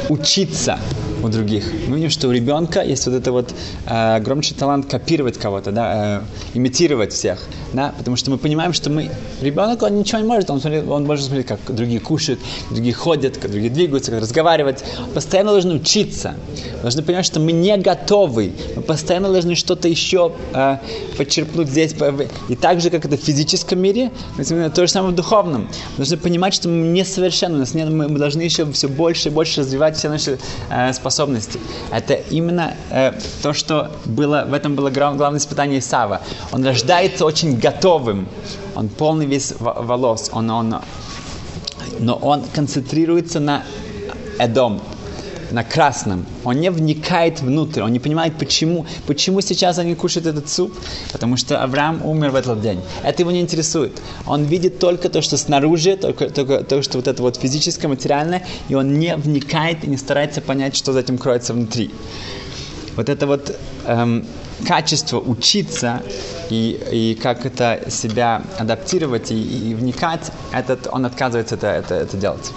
учиться 0.09 0.79
у 1.23 1.29
других. 1.29 1.65
Мы 1.87 1.97
видим, 1.97 2.11
что 2.11 2.29
у 2.29 2.33
ребенка 2.33 2.83
есть 2.83 3.07
вот 3.07 3.15
это 3.15 3.33
вот 3.33 3.55
э, 3.87 4.21
громче 4.21 4.55
талант 4.55 4.87
копировать 4.87 5.39
кого-то, 5.39 5.71
да, 5.71 6.25
э, 6.55 6.57
имитировать 6.59 7.13
всех, 7.13 7.47
да, 7.73 7.95
потому 7.97 8.17
что 8.17 8.31
мы 8.31 8.39
понимаем, 8.39 8.73
что 8.73 8.91
мы 8.91 9.11
ребенок 9.41 9.83
он 9.83 9.99
ничего 9.99 10.19
не 10.19 10.27
может, 10.27 10.51
он, 10.51 10.61
смотрит, 10.61 10.89
он 10.89 11.05
может 11.05 11.27
смотреть, 11.27 11.47
как 11.47 11.61
другие 11.69 12.01
кушают, 12.01 12.41
другие 12.71 12.95
ходят, 12.95 13.39
как 13.39 13.51
другие 13.51 13.71
двигаются, 13.73 14.11
как 14.11 14.21
разговаривать. 14.21 14.85
Постоянно 15.15 15.53
должен 15.53 15.73
учиться, 15.73 16.35
должны 16.83 17.03
понимать, 17.03 17.27
что 17.27 17.41
мы 17.41 17.53
не 17.53 17.77
готовы, 17.77 18.53
мы 18.77 18.83
постоянно 18.83 19.31
должны 19.31 19.55
что-то 19.55 19.89
еще 19.89 20.33
э, 20.55 20.79
подчерпнуть 21.17 21.69
здесь, 21.69 21.95
и 22.49 22.57
так 22.57 22.81
же, 22.81 22.91
как 22.91 23.05
это 23.05 23.17
в 23.17 23.21
физическом 23.21 23.81
мире, 23.81 24.11
то 24.37 24.87
же 24.87 24.89
самое 24.89 25.13
в 25.13 25.17
духовном. 25.17 25.63
Мы 25.63 25.97
должны 25.99 26.17
понимать, 26.17 26.55
что 26.55 26.69
мы 26.69 26.89
несовершенны, 26.89 27.57
у 27.57 27.59
нас 27.59 27.75
нет, 27.75 27.89
мы, 27.91 28.09
мы 28.09 28.19
должны 28.19 28.43
еще 28.43 28.71
все 28.73 28.89
больше 28.89 29.29
и 29.29 29.33
больше 29.33 29.61
развивать 29.61 29.97
все 29.97 30.09
наши 30.09 30.39
э, 30.71 30.93
способности 30.93 31.12
способности. 31.13 31.61
Это 31.91 32.15
именно 32.15 32.75
э, 32.91 33.13
то, 33.43 33.53
что 33.53 33.91
было, 34.07 34.45
в 34.49 34.55
этом 34.55 34.75
было 34.75 34.91
главное 34.91 35.39
испытание 35.39 35.79
Исава. 35.79 36.23
Он 36.53 36.65
рождается 36.65 37.27
очень 37.27 37.59
готовым. 37.59 38.27
Он 38.75 38.89
полный 38.89 39.27
весь 39.27 39.53
волос. 39.59 40.31
Он, 40.33 40.51
он, 40.51 40.77
но 42.01 42.15
он 42.15 42.45
концентрируется 42.55 43.41
на 43.41 43.63
Эдом, 44.39 44.81
на 45.53 45.65
красном. 45.65 46.27
Он 46.45 46.61
не 46.61 46.71
вникает 46.71 47.41
внутрь, 47.41 47.83
он 47.83 47.93
не 47.93 48.01
понимает, 48.01 48.35
почему, 48.39 48.87
почему 49.07 49.41
сейчас 49.41 49.79
они 49.79 49.95
кушают 49.95 50.27
этот 50.27 50.49
суп, 50.49 50.73
потому 51.13 51.37
что 51.37 51.63
Авраам 51.63 52.05
умер 52.05 52.31
в 52.31 52.37
этот 52.37 52.61
день. 52.61 52.81
Это 53.05 53.23
его 53.23 53.31
не 53.31 53.41
интересует. 53.41 54.01
Он 54.27 54.45
видит 54.45 54.79
только 54.79 55.09
то, 55.09 55.23
что 55.23 55.37
снаружи, 55.37 55.97
только, 55.97 56.31
только 56.31 56.65
то, 56.65 56.83
что 56.83 56.99
вот 56.99 57.07
это 57.07 57.23
вот 57.23 57.37
физическое, 57.37 57.89
материальное, 57.89 58.47
и 58.69 58.75
он 58.75 58.99
не 58.99 59.17
вникает 59.17 59.85
и 59.85 59.87
не 59.87 59.97
старается 59.97 60.41
понять, 60.41 60.77
что 60.77 60.93
за 60.93 61.01
этим 61.01 61.19
кроется 61.19 61.53
внутри. 61.53 61.91
Вот 62.97 63.09
это 63.09 63.27
вот 63.27 63.57
эм, 63.87 64.25
качество 64.67 65.19
учиться 65.19 66.03
и, 66.51 66.81
и 66.93 67.15
как 67.21 67.47
это 67.47 67.81
себя 67.89 68.43
адаптировать 68.59 69.31
и, 69.31 69.71
и 69.71 69.75
вникать, 69.75 70.31
этот, 70.53 70.87
он 70.91 71.07
отказывается 71.07 71.55
это, 71.55 71.69
это, 71.69 71.95
это 71.95 72.17
делать. 72.17 72.53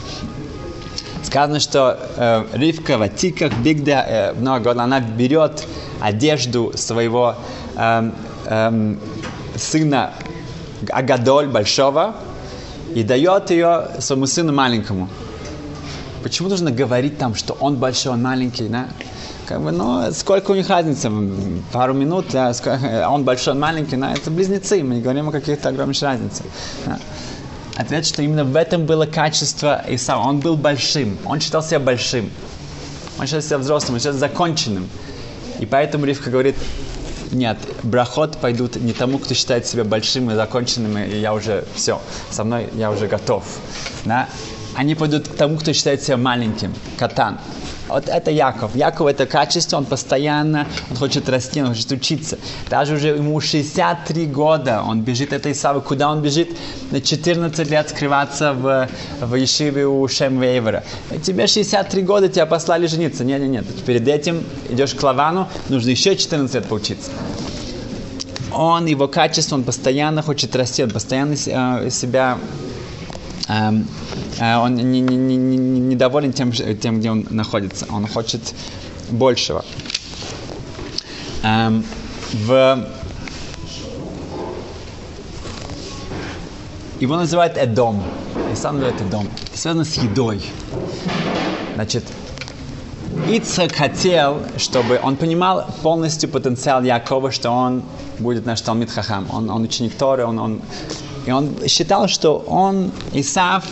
Сказано, 1.24 1.60
что 1.60 1.98
э, 2.18 2.46
Ривка 2.54 2.98
в 2.98 3.02
Атиках, 3.02 3.54
Бигда, 3.58 4.06
э, 4.08 4.34
много 4.34 4.66
год, 4.66 4.78
она 4.78 5.00
берет 5.00 5.66
одежду 6.02 6.72
своего 6.76 7.36
э, 7.76 8.12
э, 8.46 8.96
сына 9.56 10.14
Агадоль, 10.90 11.48
большого, 11.48 12.16
и 12.94 13.04
дает 13.04 13.52
ее 13.52 13.88
своему 14.00 14.28
сыну 14.28 14.54
маленькому. 14.54 15.10
Почему 16.24 16.50
нужно 16.50 16.72
говорить 16.72 17.18
там, 17.18 17.36
что 17.36 17.54
он 17.60 17.76
большой, 17.76 18.14
он 18.14 18.22
маленький, 18.22 18.68
да? 18.68 18.88
Как 19.48 19.62
бы, 19.62 19.72
ну, 19.72 20.12
сколько 20.12 20.52
у 20.52 20.56
них 20.56 20.70
разницы? 20.70 21.12
Пару 21.72 21.94
минут, 21.94 22.28
да, 22.32 22.52
он 23.10 23.24
большой, 23.24 23.54
он 23.54 23.60
маленький, 23.60 23.96
да? 23.96 24.14
это 24.14 24.32
близнецы, 24.32 24.84
мы 24.84 24.96
не 24.96 25.02
говорим 25.02 25.30
о 25.30 25.32
каких-то 25.32 25.70
огромных 25.70 26.02
разницах. 26.02 26.46
Да? 26.86 27.00
Ответ, 27.76 28.06
что 28.06 28.22
именно 28.22 28.46
в 28.46 28.56
этом 28.56 28.86
было 28.86 29.06
качество 29.06 29.84
Исава. 29.88 30.22
Он 30.28 30.40
был 30.40 30.56
большим, 30.56 31.18
он 31.26 31.42
считал 31.42 31.62
себя 31.62 31.80
большим. 31.80 32.32
Он 33.20 33.26
считал 33.26 33.42
себя 33.42 33.58
взрослым, 33.58 33.96
он 33.96 34.00
считал 34.00 34.14
себя 34.14 34.28
законченным. 34.28 34.90
И 35.60 35.66
поэтому 35.66 36.06
Ривка 36.06 36.30
говорит, 36.30 36.56
нет, 37.32 37.58
брахот 37.84 38.38
пойдут 38.38 38.76
не 38.78 38.94
тому, 38.94 39.20
кто 39.20 39.34
считает 39.34 39.68
себя 39.68 39.84
большим 39.84 40.32
и 40.32 40.36
законченным, 40.36 40.98
и 40.98 41.18
я 41.18 41.34
уже 41.34 41.66
все, 41.76 42.02
со 42.30 42.44
мной 42.44 42.70
я 42.76 42.92
уже 42.92 43.08
готов. 43.08 43.44
Да? 44.06 44.30
Они 44.76 44.96
пойдут 44.96 45.28
к 45.28 45.36
тому, 45.36 45.58
кто 45.58 45.74
считает 45.74 46.04
себя 46.04 46.18
маленьким, 46.18 46.74
катан. 46.98 47.40
Вот 47.88 48.10
это 48.10 48.32
Яков. 48.32 48.76
Яков 48.76 49.08
это 49.08 49.26
качество, 49.26 49.78
он 49.78 49.86
постоянно, 49.86 50.68
он 50.90 50.98
хочет 50.98 51.30
расти, 51.30 51.62
он 51.62 51.70
хочет 51.70 51.92
учиться. 51.92 52.38
Даже 52.70 52.96
уже 52.96 53.10
ему 53.10 53.40
63 53.40 54.26
года, 54.26 54.84
он 54.86 55.02
бежит 55.02 55.34
этой 55.34 55.52
Исавы. 55.52 55.82
Куда 55.82 56.12
он 56.12 56.22
бежит? 56.22 56.50
На 56.92 57.02
14 57.02 57.70
лет 57.70 57.90
скрываться 57.90 58.54
в, 58.54 58.90
в 59.22 59.36
Ешиве 59.36 59.86
у 59.86 60.08
Шем 60.08 60.42
Вейвера. 60.42 60.84
Тебе 61.24 61.48
63 61.48 62.02
года, 62.02 62.28
тебя 62.28 62.46
послали 62.46 62.88
жениться. 62.88 63.24
Нет, 63.24 63.42
нет, 63.42 63.50
нет. 63.50 63.86
Перед 63.86 64.08
этим 64.08 64.44
идешь 64.70 64.94
к 64.94 65.04
Лавану, 65.04 65.48
нужно 65.70 65.90
еще 65.90 66.16
14 66.16 66.56
лет 66.56 66.66
поучиться 66.66 67.12
он, 68.56 68.86
его 68.86 69.08
качество, 69.08 69.56
он 69.56 69.64
постоянно 69.64 70.22
хочет 70.22 70.56
расти, 70.56 70.84
он 70.84 70.90
постоянно 70.90 71.34
э, 71.34 71.90
себя 71.90 72.38
он 73.50 74.76
не, 74.76 75.02
не, 75.02 75.16
не, 75.16 75.38
не 75.38 75.80
недоволен 75.80 76.34
тем, 76.34 76.52
тем, 76.52 77.00
где 77.00 77.12
он 77.12 77.28
находится. 77.30 77.86
Он 77.92 78.08
хочет 78.08 78.54
большего. 79.10 79.64
Эм, 81.44 81.86
в... 82.34 82.88
Его 87.00 87.18
называют 87.18 87.58
Эдом. 87.58 88.04
Сам 88.56 88.76
называют 88.76 89.02
Эдом. 89.02 89.28
Связано 89.54 89.86
с 89.86 89.96
едой. 89.96 90.42
Значит, 91.76 92.06
Ицхак 93.30 93.74
хотел, 93.74 94.40
чтобы 94.58 95.00
он 95.02 95.18
понимал 95.18 95.66
полностью 95.84 96.30
потенциал 96.30 96.84
Якова, 96.84 97.32
что 97.32 97.52
он 97.52 97.84
будет 98.20 98.46
наш 98.46 98.62
Талмит 98.62 98.90
Хахам. 98.90 99.28
Он, 99.32 99.50
он 99.50 99.64
ученик 99.64 99.96
Торы, 99.96 100.26
он, 100.26 100.40
он 100.40 100.62
и 101.26 101.32
он 101.32 101.68
считал, 101.68 102.08
что 102.08 102.38
он, 102.38 102.92
Исав, 103.14 103.66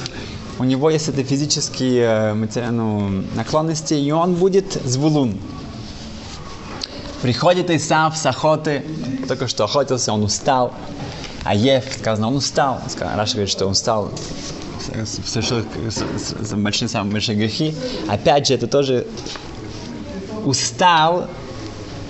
у 0.60 0.64
него 0.64 0.90
есть 0.90 1.08
это 1.08 1.24
физические 1.24 2.36
э, 2.36 2.72
ну, 2.72 3.24
наклонности, 3.36 3.94
и 3.94 4.12
он 4.12 4.36
будет 4.36 4.74
звулун. 4.84 5.38
Приходит 7.22 7.70
Исав 7.70 8.18
с 8.18 8.26
охоты, 8.26 8.84
только 9.28 9.48
что 9.48 9.64
охотился, 9.64 10.12
он 10.14 10.24
устал. 10.24 10.74
А 11.44 11.56
Ев, 11.56 11.86
сказано, 12.00 12.28
он 12.28 12.36
устал. 12.36 12.82
Раша 13.00 13.34
говорит, 13.34 13.50
что 13.50 13.66
он 13.66 13.72
устал, 13.72 14.12
совершил 15.06 15.64
большие, 16.58 16.88
самые 16.88 17.14
большие 17.14 17.38
грехи. 17.38 17.76
Опять 18.08 18.48
же, 18.48 18.54
это 18.54 18.68
тоже 18.68 19.08
устал 20.46 21.28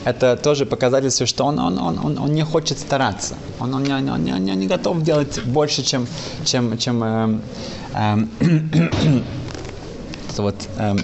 это 0.05 0.35
тоже 0.35 0.65
показательство, 0.65 1.25
что 1.25 1.45
он, 1.45 1.59
он, 1.59 1.77
он, 1.79 1.99
он, 1.99 2.17
он 2.17 2.33
не 2.33 2.43
хочет 2.43 2.79
стараться. 2.79 3.35
Он, 3.59 3.73
он, 3.73 3.83
не, 3.83 3.93
он, 3.93 4.23
не, 4.23 4.33
он 4.33 4.43
не 4.43 4.67
готов 4.67 5.01
делать 5.03 5.43
больше, 5.45 5.83
чем, 5.83 6.07
чем, 6.45 6.77
чем 6.77 7.03
э, 7.03 7.39
э, 7.93 8.17
вот, 10.37 10.55
э, 10.77 10.95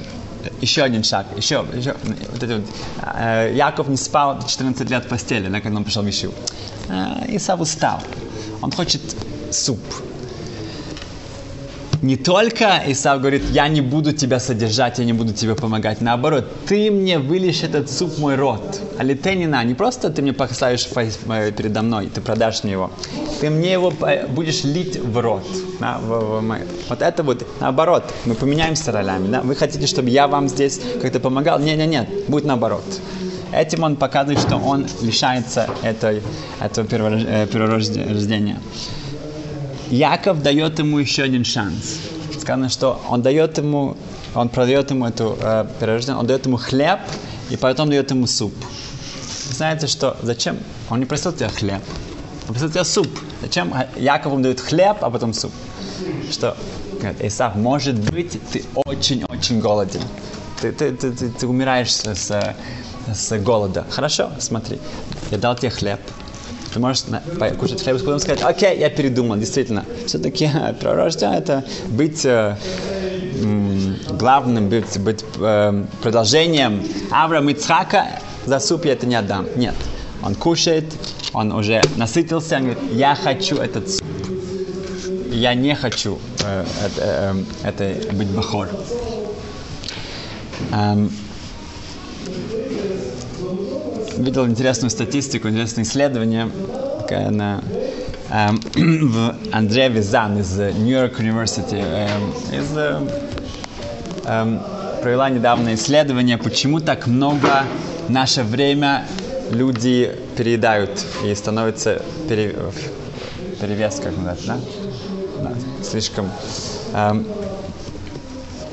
еще 0.61 0.83
один 0.83 1.03
шаг, 1.03 1.25
еще, 1.37 1.65
еще 1.73 1.95
вот 2.31 2.43
это 2.43 2.55
вот, 2.55 2.65
э, 3.17 3.53
Яков 3.55 3.87
не 3.87 3.97
спал 3.97 4.39
14 4.45 4.89
лет 4.89 5.05
в 5.05 5.07
постели, 5.07 5.47
да, 5.49 5.61
когда 5.61 5.77
он 5.77 5.83
пришел 5.83 6.03
в 6.03 6.09
Ишиву. 6.09 6.33
Э, 6.89 7.35
Исав 7.35 7.61
устал. 7.61 8.01
Он 8.61 8.71
хочет 8.71 9.01
суп. 9.51 9.79
Не 12.01 12.15
только 12.15 12.81
Исав 12.87 13.19
говорит, 13.19 13.43
я 13.51 13.67
не 13.67 13.81
буду 13.81 14.13
тебя 14.13 14.39
содержать, 14.39 14.99
я 14.99 15.05
не 15.05 15.13
буду 15.13 15.33
тебе 15.33 15.55
помогать. 15.55 16.01
Наоборот, 16.01 16.45
ты 16.65 16.91
мне 16.91 17.19
вылишь 17.19 17.63
этот 17.63 17.91
суп 17.91 18.13
в 18.13 18.19
мой 18.19 18.35
рот. 18.35 18.81
А 18.97 19.03
литенина, 19.03 19.63
не 19.63 19.73
просто 19.73 20.09
ты 20.09 20.21
мне 20.21 20.33
поставишь 20.33 20.87
передо 20.87 21.81
мной, 21.81 22.07
ты 22.07 22.21
продашь 22.21 22.63
мне 22.63 22.73
его. 22.73 22.91
Ты 23.41 23.49
мне 23.49 23.73
его 23.73 23.91
будешь 24.29 24.63
лить 24.63 24.97
в 24.97 25.17
рот. 25.17 25.45
Да, 25.79 25.97
в, 25.99 26.41
в, 26.41 26.57
вот 26.89 27.01
это 27.01 27.23
вот 27.23 27.45
наоборот. 27.59 28.03
Мы 28.25 28.35
поменяемся 28.35 28.91
ролями. 28.91 29.27
Да? 29.29 29.41
Вы 29.41 29.55
хотите, 29.55 29.85
чтобы 29.85 30.09
я 30.09 30.27
вам 30.27 30.47
здесь 30.47 30.79
как-то 31.01 31.19
помогал? 31.19 31.59
Нет, 31.59 31.77
нет, 31.77 31.89
нет, 31.89 32.09
будет 32.27 32.45
наоборот. 32.45 32.83
Этим 33.51 33.83
он 33.83 33.95
показывает, 33.95 34.39
что 34.39 34.57
он 34.57 34.85
лишается 35.01 35.67
этой, 35.81 36.21
этого 36.61 36.85
э, 36.85 37.47
перворождения. 37.47 38.59
Яков 39.89 40.43
дает 40.43 40.79
ему 40.79 40.99
еще 40.99 41.23
один 41.23 41.43
шанс. 41.43 41.99
Сказано, 42.39 42.69
что 42.69 43.01
он 43.09 43.21
дает 43.21 43.57
ему, 43.57 43.97
он 44.35 44.49
продает 44.49 44.91
ему 44.91 45.07
эту 45.07 45.37
э, 45.41 46.13
он 46.15 46.27
дает 46.27 46.45
ему 46.45 46.57
хлеб, 46.57 46.99
и 47.49 47.57
потом 47.57 47.89
дает 47.89 48.11
ему 48.11 48.27
суп. 48.27 48.53
Знаете, 49.51 49.87
что 49.87 50.15
зачем? 50.21 50.57
Он 50.89 50.99
не 50.99 51.05
просил 51.05 51.33
тебя 51.33 51.49
хлеб, 51.49 51.81
он 52.47 52.53
просил 52.53 52.69
тебя 52.69 52.83
суп. 52.83 53.07
Зачем 53.41 53.73
Яков 53.95 54.33
ему 54.33 54.43
дает 54.43 54.59
хлеб, 54.59 54.97
а 55.01 55.09
потом 55.09 55.33
суп? 55.33 55.51
Что, 56.31 56.55
говорит, 56.99 57.21
Исаак, 57.21 57.55
может 57.55 57.95
быть, 57.95 58.39
ты 58.51 58.63
очень-очень 58.75 59.59
голоден. 59.59 60.01
Ты, 60.61 60.71
ты, 60.71 60.91
ты, 60.91 61.11
ты, 61.11 61.29
ты 61.29 61.47
умираешь 61.47 61.91
с, 61.91 62.05
с, 62.05 62.55
с 63.13 63.37
голода. 63.39 63.85
Хорошо, 63.89 64.29
смотри, 64.39 64.79
я 65.31 65.37
дал 65.37 65.55
тебе 65.55 65.71
хлеб, 65.71 65.99
ты 66.73 66.79
можешь 66.79 67.03
кушать 67.59 67.81
хлеб, 67.83 67.99
потом 67.99 68.19
сказать, 68.19 68.41
окей, 68.41 68.79
я 68.79 68.89
передумал, 68.89 69.37
действительно. 69.37 69.85
Все-таки 70.05 70.49
пророждение 70.79 71.39
это 71.39 71.63
быть 71.87 72.25
э, 72.25 72.55
главным, 74.09 74.69
быть, 74.69 74.99
быть 74.99 75.23
э, 75.39 75.85
продолжением 76.01 76.83
Авраама 77.11 77.51
Ицхака, 77.51 78.07
за 78.45 78.59
суп 78.59 78.85
я 78.85 78.93
это 78.93 79.05
не 79.07 79.15
отдам. 79.15 79.47
Нет. 79.55 79.75
Он 80.21 80.35
кушает, 80.35 80.85
он 81.33 81.51
уже 81.51 81.81
насытился, 81.95 82.57
он 82.57 82.61
говорит, 82.63 82.79
я 82.91 83.15
хочу 83.15 83.57
этот 83.57 83.89
суп. 83.89 84.03
Я 85.31 85.53
не 85.53 85.75
хочу 85.75 86.19
э, 86.43 86.65
это, 86.85 87.01
э, 87.01 87.43
это 87.63 88.13
быть 88.15 88.27
бахор. 88.29 88.67
Эм, 90.71 91.11
видел 94.23 94.45
интересную 94.45 94.91
статистику, 94.91 95.47
интересное 95.49 95.83
исследование 95.83 96.49
на, 97.09 97.61
эм, 98.29 98.61
в 99.09 99.35
Андре 99.51 99.89
Визан 99.89 100.39
из 100.39 100.57
Нью-Йорк 100.57 101.19
Университи 101.19 101.75
эм, 101.75 102.29
из, 102.51 102.77
э, 102.77 103.01
эм, 104.25 104.59
провела 105.01 105.29
недавно 105.29 105.73
исследование, 105.73 106.37
почему 106.37 106.79
так 106.79 107.07
много 107.07 107.63
в 108.07 108.11
наше 108.11 108.43
время 108.43 109.05
люди 109.51 110.15
переедают 110.37 111.03
и 111.23 111.33
становится 111.33 112.01
пере, 112.27 112.55
перевес, 113.59 113.99
как 114.03 114.15
называется, 114.15 114.47
да? 114.47 115.49
да 115.49 115.83
слишком. 115.83 116.29
Эм, 116.93 117.25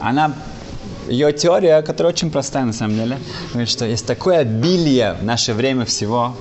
она 0.01 0.35
ее 1.09 1.33
теория, 1.33 1.83
которая 1.83 2.13
очень 2.13 2.31
простая 2.31 2.65
на 2.65 2.73
самом 2.73 2.97
деле, 2.97 3.19
что 3.67 3.85
есть 3.85 4.07
такое 4.07 4.39
обилие 4.39 5.15
в 5.15 5.25
наше 5.25 5.53
время 5.55 5.85
всего, 5.85 6.35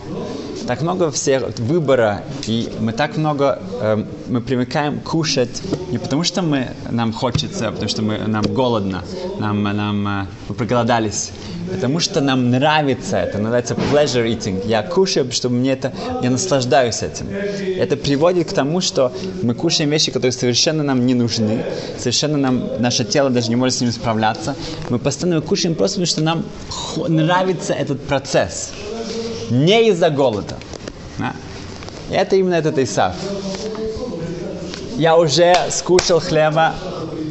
так 0.68 0.82
много 0.82 1.12
всех 1.12 1.58
выбора, 1.60 2.24
и 2.48 2.70
мы 2.80 2.92
так 2.92 3.18
много, 3.18 3.60
э, 3.82 4.04
мы 4.28 4.42
привыкаем 4.42 5.00
кушать 5.00 5.62
не 5.92 5.98
потому, 5.98 6.24
что 6.24 6.42
мы, 6.42 6.70
нам 6.90 7.14
хочется, 7.14 7.68
а 7.68 7.72
потому 7.72 7.90
что 7.90 8.02
мы, 8.02 8.18
нам 8.18 8.44
голодно, 8.44 9.04
нам, 9.40 9.64
нам, 9.64 10.08
э, 10.08 10.26
мы 10.50 10.56
проголодались, 10.56 11.32
потому 11.72 12.00
что 12.00 12.22
нам 12.22 12.50
нравится 12.50 13.18
это, 13.18 13.38
называется 13.38 13.76
pleasure 13.76 14.26
eating. 14.28 14.68
Я 14.68 14.82
кушаю, 14.82 15.32
чтобы 15.32 15.56
мне 15.56 15.74
это, 15.74 15.94
я 16.24 16.30
наслаждаюсь 16.30 17.04
этим. 17.04 17.28
Это 17.30 17.96
приводит 17.96 18.50
к 18.50 18.54
тому, 18.54 18.82
что 18.82 19.14
мы 19.44 19.54
кушаем 19.54 19.90
вещи, 19.92 20.12
которые 20.12 20.32
совершенно 20.32 20.84
нам 20.84 21.06
не 21.06 21.14
нужны, 21.14 21.64
совершенно 21.98 22.38
нам, 22.38 22.82
наше 22.82 23.06
тело 23.06 23.30
даже 23.30 23.50
не 23.50 23.56
может 23.56 23.78
с 23.78 23.82
ними 23.82 23.92
справляться. 23.92 24.56
Мы 24.90 25.00
постоянно 25.00 25.42
кушаем 25.42 25.75
просто 25.75 25.96
потому, 25.96 26.08
что 26.08 26.22
нам 26.22 26.46
нравится 27.08 27.74
этот 27.74 28.01
процесс. 28.01 28.72
Не 29.50 29.90
из-за 29.90 30.10
голода. 30.10 30.55
Да? 31.18 31.34
Это 32.12 32.36
именно 32.36 32.55
этот 32.55 32.77
Исав. 32.77 33.16
Я 34.98 35.18
уже 35.18 35.55
скушал 35.72 36.20
хлеба, 36.20 36.74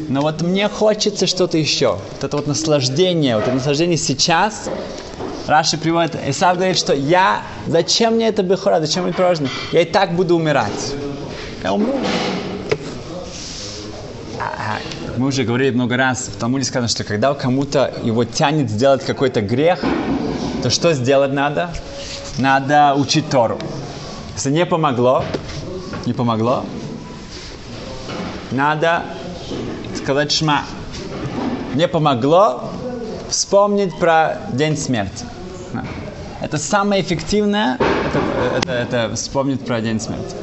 но 0.09 0.20
вот 0.20 0.42
мне 0.42 0.68
хочется 0.68 1.27
что-то 1.27 1.57
еще. 1.57 1.98
Вот 2.12 2.24
это 2.24 2.37
вот 2.37 2.46
наслаждение, 2.46 3.37
вот 3.37 3.44
это 3.44 3.55
наслаждение 3.55 3.96
сейчас. 3.96 4.68
Раши 5.46 5.77
приводит, 5.77 6.16
Исав 6.27 6.57
говорит, 6.57 6.79
что 6.79 6.94
я, 6.94 7.42
зачем 7.66 8.14
мне 8.14 8.29
это 8.29 8.42
бихора, 8.42 8.81
зачем 8.81 9.05
мне 9.05 9.12
пирожное? 9.12 9.50
Я 9.72 9.83
и 9.83 9.85
так 9.85 10.14
буду 10.14 10.37
умирать. 10.37 10.94
Я 11.62 11.72
умру. 11.72 11.94
А, 14.38 14.42
а, 14.42 14.79
мы 15.16 15.29
уже 15.29 15.44
говорили 15.44 15.70
много 15.70 15.96
раз, 15.96 16.29
в 16.29 16.37
Талмуде 16.38 16.64
сказано, 16.64 16.88
что 16.88 17.05
когда 17.05 17.33
кому-то 17.35 17.92
его 18.03 18.24
тянет 18.24 18.70
сделать 18.70 19.05
какой-то 19.05 19.40
грех, 19.40 19.81
то 20.62 20.70
что 20.70 20.92
сделать 20.94 21.33
надо? 21.33 21.70
Надо 22.38 22.94
учить 22.97 23.31
Тору. 23.31 23.59
Если 24.35 24.51
не 24.51 24.66
помогло, 24.66 25.25
не 26.05 26.12
помогло, 26.12 26.64
надо 28.51 29.05
сказать 29.97 30.33
шма. 30.33 30.64
Не 31.75 31.87
помогло 31.87 32.70
вспомнить 33.29 33.97
про 33.99 34.38
день 34.53 34.77
смерти. 34.77 35.25
Это 36.40 36.59
самое 36.59 37.03
эффективное, 37.03 37.79
это, 37.79 38.59
это, 38.59 38.73
это 38.73 39.16
вспомнить 39.16 39.64
про 39.64 39.81
день 39.81 40.01
смерти. 40.01 40.35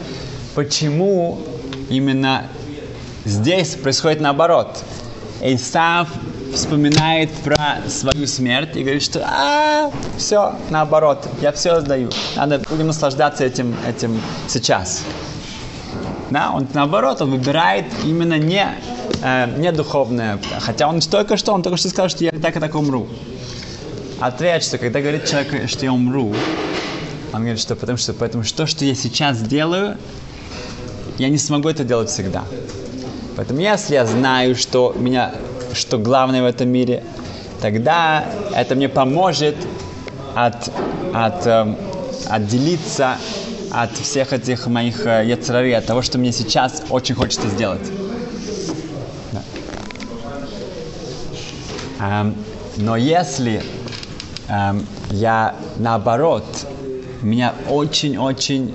Почему 0.56 1.40
именно 1.90 2.44
здесь 3.26 3.76
происходит 3.76 4.22
наоборот? 4.22 4.84
Исав 5.42 6.08
вспоминает 6.54 7.32
про 7.44 7.82
свою 7.88 8.28
смерть 8.28 8.76
и 8.76 8.84
говорит, 8.84 9.04
что 9.04 9.26
а, 9.26 9.92
все, 10.18 10.56
наоборот, 10.70 11.28
я 11.42 11.52
все 11.52 11.82
сдаю. 11.82 12.10
Надо 12.36 12.60
будем 12.70 12.88
наслаждаться 12.88 13.44
этим, 13.44 13.76
этим 13.88 14.22
сейчас. 14.48 15.04
Да, 16.30 16.52
он 16.52 16.68
наоборот, 16.74 17.22
он 17.22 17.32
выбирает 17.32 17.86
именно 18.06 18.38
не, 18.38 18.66
э, 19.22 19.48
не 19.58 19.72
духовное. 19.72 20.40
Хотя 20.60 20.88
он 20.88 21.02
только 21.02 21.36
что, 21.36 21.52
он 21.54 21.62
только 21.62 21.78
что 21.78 21.90
сказал, 21.90 22.10
что 22.10 22.24
я 22.24 22.32
так 22.32 22.56
и 22.56 22.60
так 22.60 22.74
умру. 22.76 23.08
Ответ, 24.20 24.64
что 24.64 24.78
когда 24.78 25.02
говорит 25.02 25.26
человек, 25.26 25.70
что 25.70 25.84
я 25.84 25.92
умру, 25.92 26.34
он 27.34 27.40
говорит, 27.42 27.60
что 27.60 27.76
потому 27.76 27.98
что, 27.98 28.14
потому 28.14 28.44
что 28.44 28.58
то, 28.60 28.68
что 28.68 28.86
я 28.86 28.96
сейчас 28.96 29.42
делаю, 29.42 29.98
я 31.18 31.30
не 31.30 31.38
смогу 31.38 31.70
это 31.70 31.84
делать 31.84 32.10
всегда. 32.10 32.44
Поэтому 33.36 33.60
если 33.60 33.96
я 33.96 34.06
знаю, 34.06 34.56
что 34.56 34.96
меня, 34.98 35.34
что 35.74 35.98
главное 35.98 36.42
в 36.42 36.46
этом 36.46 36.70
мире, 36.70 37.04
тогда 37.62 38.26
это 38.56 38.76
мне 38.76 38.90
поможет 38.90 39.56
от, 40.36 40.70
от, 41.14 41.46
э, 41.46 41.76
отделиться 42.30 43.18
от 43.72 43.92
всех 43.98 44.34
этих 44.34 44.68
моих 44.68 45.06
э, 45.06 45.26
яцерарей, 45.26 45.78
от 45.78 45.86
того, 45.86 46.02
что 46.02 46.18
мне 46.18 46.32
сейчас 46.32 46.84
очень 46.90 47.16
хочется 47.16 47.48
сделать. 47.48 47.82
Да. 49.32 49.42
Эм, 52.00 52.36
но 52.78 52.98
если 52.98 53.64
эм, 54.50 54.86
я 55.10 55.56
наоборот, 55.78 56.46
меня 57.22 57.54
очень-очень 57.70 58.74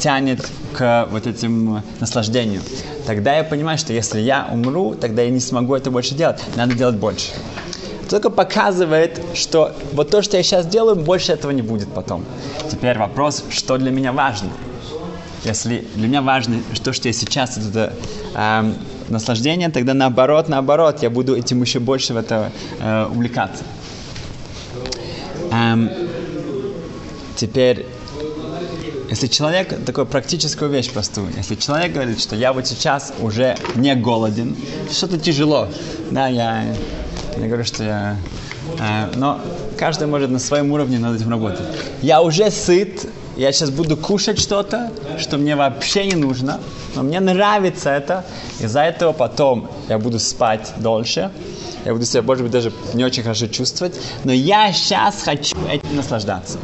тянет 0.00 0.46
к 0.72 1.08
вот 1.10 1.26
этим 1.26 1.82
наслаждению, 2.00 2.62
тогда 3.08 3.38
я 3.38 3.42
понимаю, 3.42 3.78
что 3.78 3.94
если 3.94 4.20
я 4.20 4.46
умру, 4.52 4.94
тогда 4.94 5.22
я 5.22 5.30
не 5.30 5.40
смогу 5.40 5.74
это 5.74 5.90
больше 5.90 6.14
делать. 6.14 6.42
Надо 6.56 6.74
делать 6.74 6.96
больше 6.96 7.30
только 8.10 8.30
показывает, 8.30 9.20
что 9.34 9.74
вот 9.92 10.10
то, 10.10 10.22
что 10.22 10.38
я 10.38 10.42
сейчас 10.42 10.66
делаю, 10.66 10.96
больше 10.96 11.32
этого 11.32 11.50
не 11.50 11.60
будет 11.60 11.92
потом. 11.92 12.24
Теперь 12.70 12.96
вопрос, 12.96 13.44
что 13.50 13.76
для 13.76 13.90
меня 13.90 14.12
важно. 14.12 14.48
Если 15.44 15.86
для 15.94 16.08
меня 16.08 16.22
важно 16.22 16.62
то, 16.82 16.94
что 16.94 17.08
я 17.08 17.12
сейчас 17.12 17.58
это 17.58 17.92
э, 18.34 18.72
наслаждение, 19.08 19.68
тогда 19.68 19.92
наоборот, 19.92 20.48
наоборот, 20.48 21.02
я 21.02 21.10
буду 21.10 21.36
этим 21.36 21.60
еще 21.60 21.80
больше 21.80 22.14
в 22.14 22.16
это 22.16 22.50
э, 22.80 23.06
увлекаться. 23.10 23.64
Эм, 25.52 25.90
теперь, 27.36 27.84
если 29.08 29.26
человек, 29.26 29.84
такую 29.84 30.06
практическую 30.06 30.70
вещь 30.70 30.90
простую, 30.90 31.28
если 31.36 31.54
человек 31.54 31.92
говорит, 31.92 32.20
что 32.20 32.36
я 32.36 32.52
вот 32.52 32.66
сейчас 32.66 33.12
уже 33.20 33.56
не 33.74 33.94
голоден, 33.94 34.56
что-то 34.90 35.18
тяжело, 35.18 35.68
да, 36.10 36.28
я 36.28 36.64
я 37.40 37.46
говорю, 37.46 37.64
что 37.64 37.84
я... 37.84 38.16
Э, 38.78 39.10
но 39.14 39.40
каждый 39.76 40.08
может 40.08 40.30
на 40.30 40.38
своем 40.38 40.72
уровне 40.72 40.98
над 40.98 41.16
этим 41.16 41.30
работать. 41.30 41.66
Я 42.02 42.20
уже 42.20 42.50
сыт, 42.50 43.06
я 43.36 43.52
сейчас 43.52 43.70
буду 43.70 43.96
кушать 43.96 44.38
что-то, 44.40 44.90
что 45.18 45.38
мне 45.38 45.54
вообще 45.54 46.06
не 46.06 46.16
нужно, 46.16 46.60
но 46.94 47.02
мне 47.02 47.20
нравится 47.20 47.90
это, 47.90 48.24
из-за 48.60 48.80
этого 48.80 49.12
потом 49.12 49.70
я 49.88 49.98
буду 49.98 50.18
спать 50.18 50.72
дольше, 50.78 51.30
я 51.84 51.92
буду 51.92 52.04
себя, 52.04 52.22
может 52.22 52.42
быть, 52.42 52.52
даже 52.52 52.72
не 52.94 53.04
очень 53.04 53.22
хорошо 53.22 53.46
чувствовать, 53.46 53.94
но 54.24 54.32
я 54.32 54.72
сейчас 54.72 55.22
хочу 55.22 55.56
этим 55.70 55.96
наслаждаться. 55.96 56.58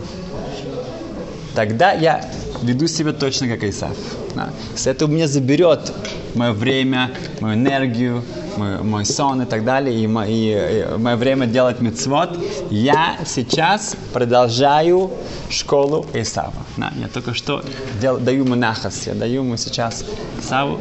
Тогда 1.54 1.92
я 1.92 2.24
веду 2.62 2.86
себя 2.86 3.12
точно 3.12 3.48
как 3.48 3.62
Исаф. 3.64 3.96
Да? 4.34 4.50
Если 4.72 4.90
это 4.90 5.04
у 5.04 5.08
меня 5.08 5.28
заберет 5.28 5.92
мое 6.34 6.52
время, 6.52 7.12
мою 7.40 7.54
энергию, 7.54 8.22
мой, 8.56 8.82
мой 8.82 9.04
сон 9.04 9.42
и 9.42 9.44
так 9.44 9.64
далее, 9.64 9.96
и, 10.02 10.06
мо, 10.06 10.26
и, 10.26 10.32
и 10.32 10.98
мое 10.98 11.16
время 11.16 11.46
делать 11.46 11.80
мецвод, 11.80 12.38
я 12.70 13.18
сейчас 13.26 13.96
продолжаю 14.12 15.10
школу 15.50 16.06
Исава. 16.14 16.64
Да? 16.76 16.92
Я 17.00 17.08
только 17.08 17.34
что 17.34 17.62
дел, 18.00 18.18
даю 18.18 18.44
ему 18.44 18.54
нахас, 18.54 19.06
я 19.06 19.14
даю 19.14 19.44
ему 19.44 19.56
сейчас 19.56 20.04
Исаву 20.40 20.80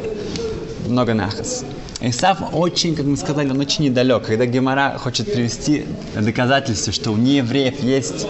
много 0.88 1.14
нахас. 1.14 1.64
Исав 2.00 2.38
очень, 2.52 2.94
как 2.94 3.06
мы 3.06 3.16
сказали, 3.16 3.50
он 3.50 3.60
очень 3.60 3.84
недалек. 3.84 4.26
Когда 4.26 4.44
Гемара 4.44 4.98
хочет 4.98 5.32
привести 5.32 5.86
доказательство, 6.14 6.92
что 6.92 7.12
у 7.12 7.16
неевреев 7.16 7.82
есть, 7.82 8.26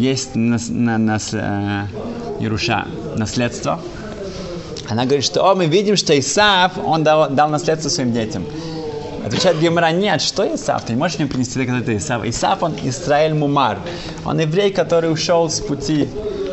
есть 0.00 0.34
нас, 0.34 0.68
на, 0.68 0.98
нас, 0.98 1.30
э, 1.32 1.86
Ируша, 2.40 2.86
наследство, 3.16 3.80
она 4.88 5.04
говорит, 5.04 5.24
что 5.24 5.48
о, 5.48 5.54
мы 5.54 5.66
видим, 5.66 5.96
что 5.96 6.18
Исаф, 6.18 6.72
он 6.84 7.04
дал, 7.04 7.30
дал 7.30 7.48
наследство 7.48 7.88
своим 7.88 8.12
детям. 8.12 8.44
Отвечает 9.24 9.60
Гемора, 9.60 9.92
нет, 9.92 10.22
что 10.22 10.42
Исаф? 10.54 10.84
Ты 10.86 10.94
не 10.94 10.98
можешь 10.98 11.18
мне 11.18 11.28
принести 11.28 11.58
доказательство 11.58 11.96
Исаф? 11.96 12.24
Исаф, 12.24 12.62
он 12.62 12.74
Израиль 12.82 13.34
Мумар. 13.34 13.78
Он 14.24 14.40
еврей, 14.40 14.72
который 14.72 15.12
ушел 15.12 15.48
с 15.48 15.60
пути. 15.60 16.08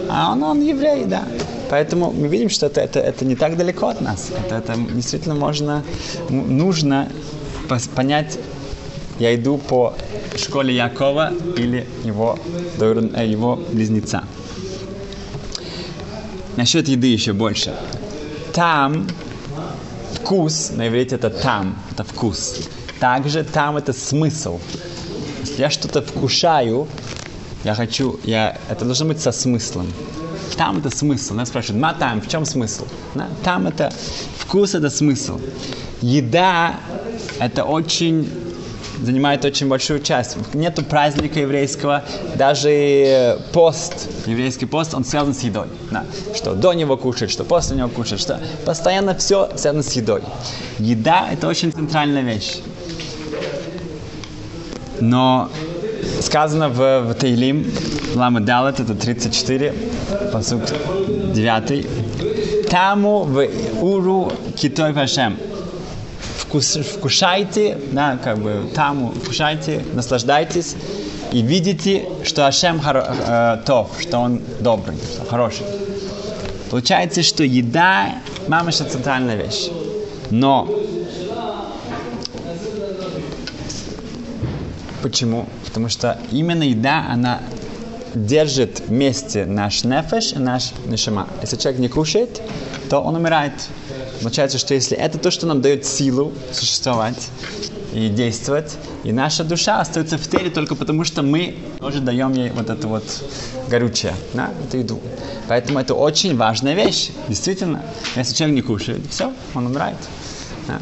А 0.10 0.34
он, 0.34 0.44
он 0.44 0.62
еврей, 0.62 1.06
да. 1.06 1.24
Поэтому 1.70 2.12
мы 2.12 2.28
видим, 2.28 2.50
что 2.50 2.66
это, 2.66 2.82
это, 2.82 3.00
это 3.00 3.26
не 3.26 3.36
так 3.36 3.58
далеко 3.58 3.88
от 3.88 4.02
нас. 4.02 4.30
Это, 4.46 4.56
это 4.56 4.76
действительно 4.94 5.36
можно, 5.36 5.84
нужно 6.30 7.08
понять, 7.96 8.38
я 9.20 9.36
иду 9.36 9.58
по 9.58 9.96
школе 10.38 10.76
Якова 10.76 11.34
или 11.58 11.88
его, 12.04 12.38
его 12.78 13.56
близнеца. 13.72 14.24
Насчет 16.56 16.88
еды 16.88 17.08
еще 17.08 17.34
больше. 17.34 17.76
Там 18.54 19.08
вкус, 20.14 20.72
на 20.76 20.88
иврите 20.88 21.16
это 21.16 21.30
там, 21.30 21.78
это 21.92 22.04
вкус. 22.04 22.56
Также 23.00 23.44
там 23.44 23.78
это 23.78 23.94
смысл. 23.94 24.60
Я 25.58 25.70
что-то 25.70 26.02
вкушаю, 26.02 26.88
я 27.64 27.76
хочу, 27.76 28.20
я, 28.24 28.58
это 28.70 28.86
должно 28.86 29.08
быть 29.08 29.20
со 29.20 29.32
смыслом. 29.32 29.88
Там 30.56 30.80
это 30.80 30.90
смысл. 30.90 31.34
Нас 31.36 31.50
спрашивают, 31.50 31.82
ма 31.82 31.94
там, 31.94 32.22
в 32.22 32.28
чем 32.28 32.46
смысл? 32.46 32.86
Да? 33.14 33.28
Там 33.44 33.68
это 33.68 33.92
вкус, 34.38 34.74
это 34.74 34.90
смысл. 34.90 35.40
Еда 36.02 36.76
это 37.40 37.64
очень 37.64 38.28
занимает 39.02 39.46
очень 39.46 39.68
большую 39.68 40.02
часть. 40.02 40.38
Нету 40.54 40.84
праздника 40.84 41.40
еврейского, 41.40 42.04
даже 42.36 43.40
пост, 43.54 44.10
еврейский 44.26 44.66
пост, 44.66 44.94
он 44.94 45.06
связан 45.06 45.34
с 45.34 45.42
едой. 45.42 45.68
Да. 45.92 46.06
Что 46.36 46.54
до 46.54 46.74
него 46.74 46.98
кушать, 46.98 47.32
что 47.32 47.44
после 47.44 47.78
него 47.78 47.90
кушать, 47.90 48.20
что 48.20 48.40
постоянно 48.66 49.16
все 49.16 49.50
связано 49.56 49.84
с 49.84 49.94
едой. 49.94 50.22
Еда– 50.80 51.28
это 51.32 51.48
очень 51.48 51.72
центральная 51.72 52.24
вещь. 52.24 52.58
Но 55.00 55.50
сказано 56.22 56.70
в, 56.70 57.02
в 57.02 57.14
Тейлим, 57.16 57.72
Лама 58.16 58.40
Далет, 58.40 58.80
это 58.80 58.96
34, 58.96 59.74
посук 60.32 60.62
9. 61.34 62.70
Таму 62.70 63.24
в 63.24 63.48
Уру 63.82 64.32
Китой 64.56 64.94
Вашем. 64.94 65.38
Вкус, 66.48 66.78
вкушайте, 66.78 67.78
да, 67.92 68.18
как 68.24 68.40
бы 68.40 68.70
таму, 68.74 69.12
вкушайте, 69.12 69.84
наслаждайтесь 69.94 70.76
и 71.32 71.42
видите, 71.42 72.06
что 72.24 72.48
Ашем 72.48 72.80
хоро, 72.80 73.06
э, 73.28 73.58
тов, 73.66 73.92
что 74.00 74.20
он 74.20 74.42
добрый, 74.62 74.96
что 74.98 75.26
хороший. 75.26 75.66
Получается, 76.70 77.22
что 77.22 77.44
еда, 77.44 78.16
мама, 78.48 78.70
это 78.70 78.86
центральная 78.86 79.36
вещь. 79.36 79.70
Но 80.30 80.68
Почему? 85.02 85.48
Потому 85.66 85.90
что 85.90 86.20
именно 86.32 86.64
еда, 86.64 87.06
она 87.10 87.42
держит 88.14 88.82
вместе 88.88 89.46
наш 89.46 89.84
нефеш 89.84 90.34
и 90.34 90.40
наш 90.40 90.74
нишама. 90.86 91.28
Если 91.42 91.56
человек 91.56 91.80
не 91.80 91.88
кушает, 91.88 92.42
то 92.90 93.00
он 93.00 93.16
умирает. 93.16 93.54
Получается, 94.22 94.58
что 94.58 94.74
если 94.74 94.98
это 94.98 95.18
то, 95.18 95.32
что 95.32 95.46
нам 95.48 95.62
дает 95.62 95.86
силу 95.86 96.34
существовать 96.52 97.30
и 97.94 98.10
действовать, 98.10 98.78
и 99.04 99.12
наша 99.12 99.44
душа 99.44 99.80
остается 99.80 100.18
в 100.18 100.28
теле 100.28 100.50
только 100.50 100.76
потому, 100.76 101.04
что 101.04 101.22
мы 101.22 101.56
тоже 101.80 102.00
даем 102.00 102.34
ей 102.34 102.50
вот 102.50 102.70
это 102.70 102.88
вот 102.88 103.04
горючее, 103.70 104.14
да, 104.34 104.52
эту 104.68 104.78
еду. 104.78 105.02
Поэтому 105.48 105.80
это 105.80 105.94
очень 105.94 106.36
важная 106.36 106.74
вещь. 106.74 107.10
Действительно, 107.28 107.82
если 108.16 108.34
человек 108.34 108.56
не 108.56 108.62
кушает, 108.62 109.02
все, 109.10 109.34
он 109.54 109.68
умирает. 109.68 109.98
Да. 110.68 110.80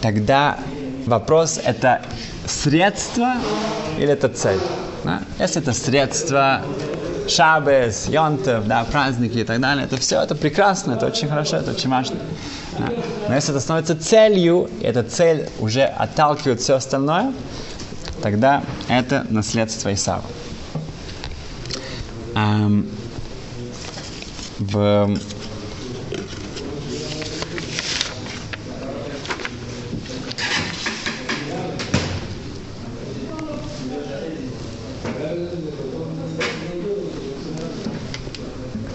Тогда 0.00 0.58
вопрос 1.06 1.60
это 1.62 2.02
средство 2.46 3.36
или 3.98 4.08
это 4.08 4.28
цель. 4.28 4.60
Да? 5.04 5.22
Если 5.38 5.60
это 5.60 5.72
средство, 5.72 6.62
шабес, 7.28 8.08
йонтов, 8.08 8.66
да, 8.66 8.84
праздники 8.84 9.38
и 9.38 9.44
так 9.44 9.60
далее, 9.60 9.84
это 9.84 9.96
все, 9.96 10.22
это 10.22 10.34
прекрасно, 10.34 10.92
это 10.92 11.06
очень 11.06 11.28
хорошо, 11.28 11.56
это 11.56 11.70
очень 11.72 11.90
важно. 11.90 12.16
Да? 12.78 12.90
Но 13.28 13.34
если 13.34 13.50
это 13.50 13.60
становится 13.60 13.96
целью, 13.96 14.70
и 14.80 14.84
эта 14.84 15.02
цель 15.02 15.48
уже 15.58 15.84
отталкивает 15.84 16.60
все 16.60 16.74
остальное, 16.74 17.32
тогда 18.22 18.62
это 18.88 19.26
наследство 19.30 19.92
Исава. 19.92 20.24
Эм, 22.34 22.88
в 24.58 25.18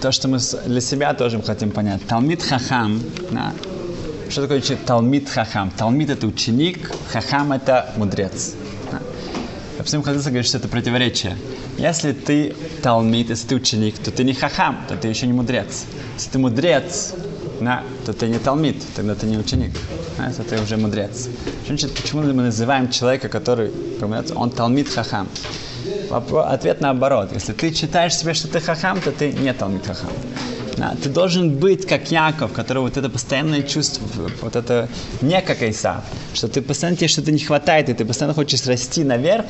то, 0.04 0.12
что 0.12 0.28
мы 0.28 0.38
для 0.66 0.82
себя 0.82 1.14
тоже 1.14 1.40
хотим 1.40 1.70
понять. 1.70 2.06
Талмит 2.06 2.42
Хахам, 2.42 3.00
да, 3.30 3.54
что 4.28 4.42
такое 4.42 4.60
Талмит 4.60 5.30
Хахам? 5.30 5.70
Талмит 5.70 6.10
это 6.10 6.26
ученик, 6.26 6.90
Хахам 7.10 7.52
это 7.52 7.90
мудрец. 7.96 8.52
Да. 8.92 9.00
Рабсим 9.78 10.02
Хазиса 10.02 10.28
говорит, 10.28 10.46
что 10.46 10.58
это 10.58 10.68
противоречие. 10.68 11.38
Если 11.78 12.12
ты 12.12 12.54
Талмит, 12.82 13.30
если 13.30 13.48
ты 13.48 13.54
ученик, 13.54 13.98
то 13.98 14.10
ты 14.10 14.24
не 14.24 14.34
Хахам, 14.34 14.84
то 14.88 14.96
ты 14.98 15.08
еще 15.08 15.26
не 15.26 15.32
мудрец. 15.32 15.86
Если 16.16 16.28
ты 16.32 16.38
мудрец, 16.38 17.14
да, 17.62 17.82
то 18.04 18.12
ты 18.12 18.28
не 18.28 18.38
Талмит, 18.38 18.84
тогда 18.94 19.14
ты 19.14 19.24
не 19.24 19.38
ученик. 19.38 19.70
Да, 20.18 20.26
если 20.26 20.42
ты 20.42 20.60
уже 20.60 20.76
мудрец. 20.76 21.30
Значит, 21.66 21.94
почему 21.94 22.20
мы 22.24 22.42
называем 22.42 22.90
человека, 22.90 23.30
который, 23.30 23.70
он 24.36 24.50
Талмит 24.50 24.90
Хахам? 24.90 25.28
Ответ 26.10 26.80
наоборот. 26.80 27.30
Если 27.32 27.52
ты 27.52 27.72
читаешь 27.72 28.16
себе, 28.16 28.34
что 28.34 28.48
ты 28.48 28.60
хахам, 28.60 29.00
то 29.00 29.10
ты 29.12 29.32
не 29.32 29.52
талмит 29.52 29.86
хахам. 29.86 30.10
Да, 30.76 30.96
ты 31.00 31.08
должен 31.08 31.50
быть 31.50 31.86
как 31.86 32.10
Яков, 32.10 32.52
который 32.52 32.78
вот 32.78 32.96
это 32.96 33.08
постоянное 33.08 33.62
чувство, 33.62 34.02
вот 34.42 34.56
это 34.56 34.88
не 35.22 35.40
как 35.40 35.62
Исав, 35.62 36.02
что 36.32 36.48
ты 36.48 36.62
постоянно 36.62 36.96
тебе 36.96 37.08
что-то 37.08 37.30
не 37.30 37.38
хватает, 37.38 37.88
и 37.88 37.94
ты 37.94 38.04
постоянно 38.04 38.34
хочешь 38.34 38.66
расти 38.66 39.04
наверх, 39.04 39.44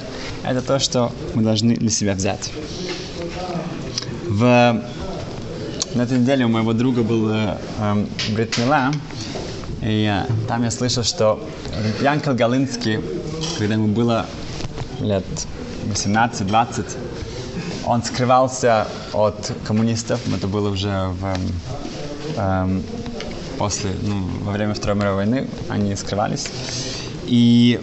это 0.45 0.61
то, 0.61 0.79
что 0.79 1.13
мы 1.35 1.43
должны 1.43 1.77
для 1.77 1.91
себя 1.91 2.15
взять. 2.15 2.53
В... 4.29 4.83
На 5.95 6.03
этой 6.03 6.19
неделе 6.19 6.45
у 6.45 6.49
моего 6.49 6.73
друга 6.73 7.03
был 7.03 7.31
э, 7.31 7.57
э, 7.79 8.07
Бритмила, 8.35 8.91
и 9.81 10.11
э, 10.11 10.27
там 10.49 10.65
я 10.65 10.73
слышал, 10.73 11.05
что 11.05 11.41
Янкел 12.03 12.35
Галинский, 12.35 12.99
когда 13.59 13.75
ему 13.75 13.87
было 13.87 14.27
лет 15.01 15.25
18-20, 15.93 16.85
он 17.87 18.03
скрывался 18.03 18.87
от 19.13 19.53
коммунистов, 19.67 20.21
это 20.35 20.47
было 20.49 20.71
уже 20.71 21.09
в, 21.21 21.37
эм, 22.37 22.83
после, 23.59 23.91
ну, 24.03 24.27
во 24.43 24.53
время 24.53 24.75
Второй 24.75 24.97
мировой 24.97 25.25
войны, 25.25 25.49
они 25.69 25.95
скрывались. 25.97 26.49
И 27.27 27.81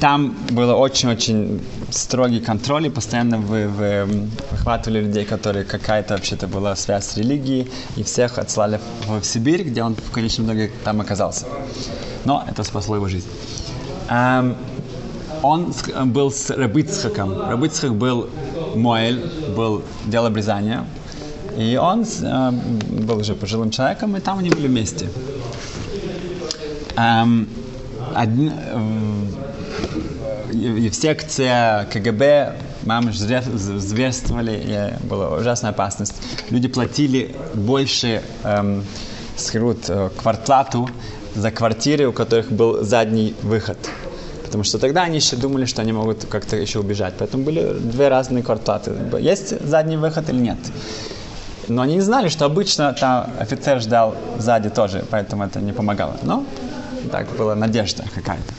там 0.00 0.36
было 0.50 0.74
очень-очень 0.74 1.60
строгий 1.90 2.40
контроль, 2.40 2.86
и 2.86 2.90
постоянно 2.90 3.38
вы, 3.38 3.68
вы 3.68 4.28
выхватывали 4.50 5.00
людей, 5.00 5.24
которые 5.24 5.64
какая-то 5.64 6.14
вообще-то 6.14 6.46
была 6.46 6.76
связь 6.76 7.06
с 7.06 7.16
религией, 7.16 7.70
и 7.96 8.02
всех 8.02 8.38
отслали 8.38 8.80
в, 9.06 9.20
в 9.20 9.24
Сибирь, 9.24 9.62
где 9.62 9.82
он 9.82 9.94
в 9.94 10.10
конечном 10.10 10.46
итоге 10.46 10.70
там 10.84 11.00
оказался. 11.00 11.46
Но 12.24 12.44
это 12.48 12.64
спасло 12.64 12.96
его 12.96 13.08
жизнь. 13.08 13.28
Эм, 14.10 14.56
он 15.44 15.74
был 16.06 16.30
с 16.30 16.50
Рабыцхаком. 16.50 17.38
Рабыцхак 17.38 17.94
был 17.94 18.30
Моэль, 18.74 19.20
был 19.54 19.82
дело 20.06 20.28
обрезания. 20.28 20.86
И 21.56 21.76
он 21.76 22.04
э, 22.04 22.50
был 22.50 23.18
уже 23.18 23.34
пожилым 23.34 23.70
человеком, 23.70 24.16
и 24.16 24.20
там 24.20 24.38
они 24.38 24.50
были 24.50 24.66
вместе. 24.66 25.08
Эм, 26.96 27.48
один, 28.14 28.52
э, 30.52 30.88
в 30.88 30.94
секции 30.94 31.84
КГБ 31.92 32.56
мамы 32.82 33.12
зверствовали, 33.12 34.62
и 34.66 35.06
была 35.06 35.36
ужасная 35.36 35.70
опасность. 35.70 36.14
Люди 36.50 36.68
платили 36.68 37.36
больше 37.54 38.22
эм, 38.44 38.82
скрут, 39.36 39.84
э, 39.88 40.10
квартплату 40.16 40.88
за 41.34 41.50
квартиры, 41.50 42.06
у 42.08 42.12
которых 42.12 42.50
был 42.50 42.82
задний 42.82 43.34
выход. 43.42 43.78
Потому 44.54 44.62
что 44.66 44.78
тогда 44.78 45.02
они 45.02 45.16
еще 45.16 45.34
думали, 45.34 45.64
что 45.64 45.82
они 45.82 45.90
могут 45.92 46.26
как-то 46.26 46.54
еще 46.54 46.78
убежать. 46.78 47.14
Поэтому 47.18 47.42
были 47.42 47.72
две 47.72 48.06
разные 48.06 48.44
квартплаты. 48.44 48.92
Есть 49.18 49.66
задний 49.66 49.96
выход 49.96 50.28
или 50.28 50.38
нет. 50.38 50.58
Но 51.66 51.82
они 51.82 51.94
не 51.94 52.00
знали, 52.02 52.28
что 52.28 52.44
обычно 52.44 52.92
там 52.92 53.32
офицер 53.40 53.80
ждал 53.80 54.14
сзади 54.38 54.70
тоже, 54.70 55.04
поэтому 55.10 55.42
это 55.42 55.60
не 55.60 55.72
помогало. 55.72 56.16
Но 56.22 56.44
так 57.10 57.26
была 57.36 57.56
надежда 57.56 58.04
какая-то. 58.14 58.54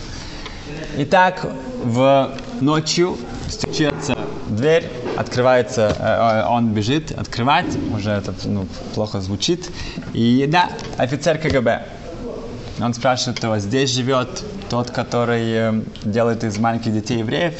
Итак, 0.97 1.47
в 1.85 2.31
ночью 2.59 3.17
стучится 3.47 4.17
дверь, 4.49 4.89
открывается, 5.15 5.95
э, 5.97 6.45
он 6.49 6.73
бежит 6.73 7.17
открывать, 7.17 7.77
уже 7.95 8.11
это 8.11 8.33
ну, 8.43 8.67
плохо 8.93 9.21
звучит. 9.21 9.71
И 10.13 10.45
да, 10.51 10.71
офицер 10.97 11.37
КГБ. 11.37 11.85
Он 12.79 12.93
спрашивает 12.93 13.41
его, 13.41 13.57
здесь 13.59 13.89
живет 13.91 14.43
тот, 14.69 14.91
который 14.91 15.51
э, 15.51 15.81
делает 16.03 16.43
из 16.43 16.57
маленьких 16.57 16.93
детей 16.93 17.19
евреев? 17.19 17.53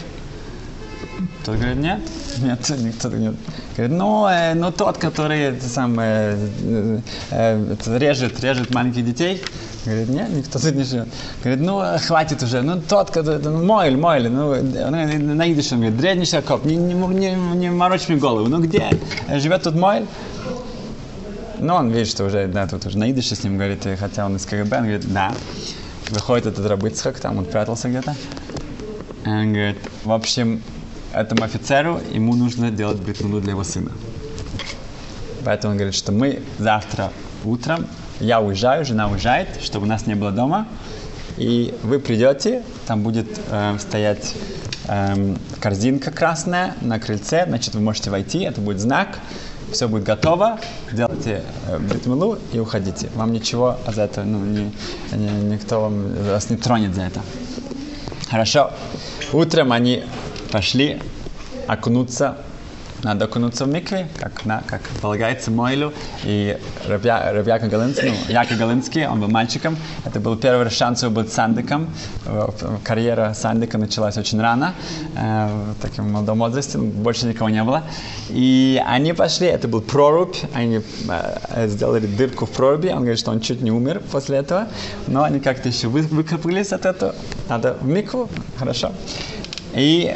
Тот 1.46 1.56
говорит, 1.56 1.78
нет, 1.78 2.00
нет, 2.40 2.70
никто 2.80 3.10
нет. 3.10 3.36
Говорит, 3.78 3.98
ну, 3.98 4.28
э, 4.28 4.54
ну 4.54 4.72
тот, 4.72 4.98
который 4.98 5.60
сам, 5.62 5.98
э, 6.00 7.00
э, 7.32 7.76
режет, 7.86 8.40
режет 8.42 8.74
маленьких 8.74 9.06
детей. 9.06 9.42
Говорит, 9.86 10.10
нет, 10.10 10.30
никто 10.30 10.60
тут 10.60 10.74
не 10.74 10.84
живет. 10.84 11.08
Говорит, 11.44 11.64
ну, 11.64 11.82
хватит 12.06 12.42
уже. 12.44 12.62
Ну, 12.62 12.82
тот, 12.82 13.12
который, 13.12 13.42
ну, 13.42 13.64
Мойль, 13.64 13.96
Мойль, 13.96 14.30
ну, 14.30 14.56
на 14.56 15.54
идыше 15.54 15.76
он 15.76 15.82
говорит, 15.82 16.00
дряднейший 16.00 16.42
коп, 16.42 16.66
не, 16.66 16.76
не, 16.76 16.94
не, 16.94 17.36
не 17.36 17.70
морочь 17.70 18.10
мне 18.10 18.18
голову. 18.18 18.48
Ну, 18.48 18.60
где? 18.60 18.90
Живет 19.30 19.64
тут 19.64 19.76
Мойль? 19.76 20.08
Ну, 21.60 21.74
он 21.76 21.90
видит, 21.90 22.08
что 22.08 22.26
уже, 22.26 22.48
да, 22.48 22.68
тут 22.68 22.86
уже 22.86 22.98
на 22.98 23.08
с 23.22 23.44
ним 23.44 23.58
говорит, 23.58 23.88
хотя 24.00 24.26
он 24.26 24.36
из 24.36 24.46
КГБ, 24.46 24.78
он 24.78 24.84
говорит, 24.84 25.14
да. 25.14 25.34
Выходит 26.10 26.46
этот 26.46 26.66
рабыцхак, 26.66 27.20
там 27.20 27.38
он 27.38 27.46
прятался 27.46 27.90
где-то. 27.90 28.16
Он 29.26 29.54
говорит, 29.54 29.78
в 30.04 30.12
общем, 30.12 30.62
этому 31.14 31.44
офицеру 31.44 32.00
ему 32.12 32.36
нужно 32.36 32.72
делать 32.72 33.00
бритмилу 33.00 33.40
для 33.40 33.52
его 33.52 33.64
сына. 33.64 33.92
Поэтому 35.44 35.72
он 35.72 35.78
говорит, 35.78 35.96
что 35.96 36.12
мы 36.12 36.42
завтра 36.60 37.12
утром, 37.44 37.88
я 38.20 38.42
уезжаю, 38.42 38.86
жена 38.86 39.08
уезжает, 39.08 39.48
чтобы 39.62 39.88
нас 39.88 40.08
не 40.08 40.16
было 40.16 40.32
дома, 40.32 40.68
и 41.38 41.74
вы 41.84 42.00
придете, 42.00 42.64
там 42.88 43.02
будет 43.02 43.28
э, 43.50 43.78
стоять 43.80 44.34
э, 44.88 45.36
корзинка 45.60 46.12
красная 46.12 46.76
на 46.82 47.00
крыльце, 47.00 47.46
значит, 47.48 47.76
вы 47.76 47.82
можете 47.82 48.10
войти, 48.10 48.40
это 48.40 48.62
будет 48.62 48.80
знак, 48.80 49.20
все 49.72 49.88
будет 49.88 50.04
готово, 50.04 50.60
делайте 50.92 51.44
э, 51.68 51.78
бритмилу 51.80 52.38
и 52.54 52.60
уходите. 52.60 53.10
Вам 53.16 53.34
ничего 53.34 53.78
за 53.88 54.04
это, 54.04 54.24
ну, 54.24 54.40
не, 54.40 54.72
не, 55.14 55.30
никто 55.54 55.82
вам, 55.82 56.14
вас 56.24 56.50
не 56.50 56.58
тронет 56.58 56.96
за 56.96 57.04
это. 57.04 57.22
Хорошо. 58.30 58.72
Утром 59.34 59.72
они 59.72 60.04
пошли 60.52 61.02
окунуться 61.68 62.38
надо 63.04 63.26
окунуться 63.26 63.66
в 63.66 63.70
микве, 63.70 64.08
как, 64.20 64.46
на, 64.46 64.64
как 64.68 64.82
полагается 65.02 65.52
Мойлю. 65.52 65.94
И 66.24 66.58
Рабья, 66.88 67.32
Рабьяка 67.32 67.68
Галинский, 67.68 68.10
ну, 68.10 68.16
Яка 68.30 68.56
Галинский, 68.56 69.08
он 69.08 69.20
был 69.22 69.28
мальчиком. 69.28 69.78
Это 70.06 70.20
был 70.20 70.36
первый 70.36 70.70
шанс 70.70 71.04
его 71.04 71.12
быть 71.12 71.32
сандиком. 71.32 71.90
Карьера 72.84 73.34
сандика 73.34 73.78
началась 73.78 74.18
очень 74.18 74.42
рано, 74.42 74.74
э, 75.16 75.74
в 75.78 75.82
таком 75.82 76.12
молодом 76.12 76.40
возрасте, 76.40 76.78
больше 76.78 77.28
никого 77.28 77.50
не 77.50 77.64
было. 77.64 77.84
И 78.30 78.82
они 78.86 79.14
пошли, 79.14 79.48
это 79.48 79.68
был 79.68 79.82
прорубь, 79.82 80.36
они 80.54 80.82
э, 81.10 81.68
сделали 81.68 82.08
дырку 82.08 82.46
в 82.46 82.52
проруби, 82.52 82.88
он 82.88 83.00
говорит, 83.00 83.20
что 83.20 83.32
он 83.32 83.40
чуть 83.40 83.62
не 83.62 83.72
умер 83.72 84.02
после 84.12 84.38
этого, 84.38 84.68
но 85.08 85.24
они 85.24 85.40
как-то 85.40 85.70
еще 85.70 85.88
вы, 85.88 86.02
выкопались 86.02 86.72
от 86.74 86.86
этого. 86.86 87.16
Надо 87.50 87.78
в 87.80 87.88
микву, 87.88 88.30
хорошо. 88.58 88.92
И 89.74 90.16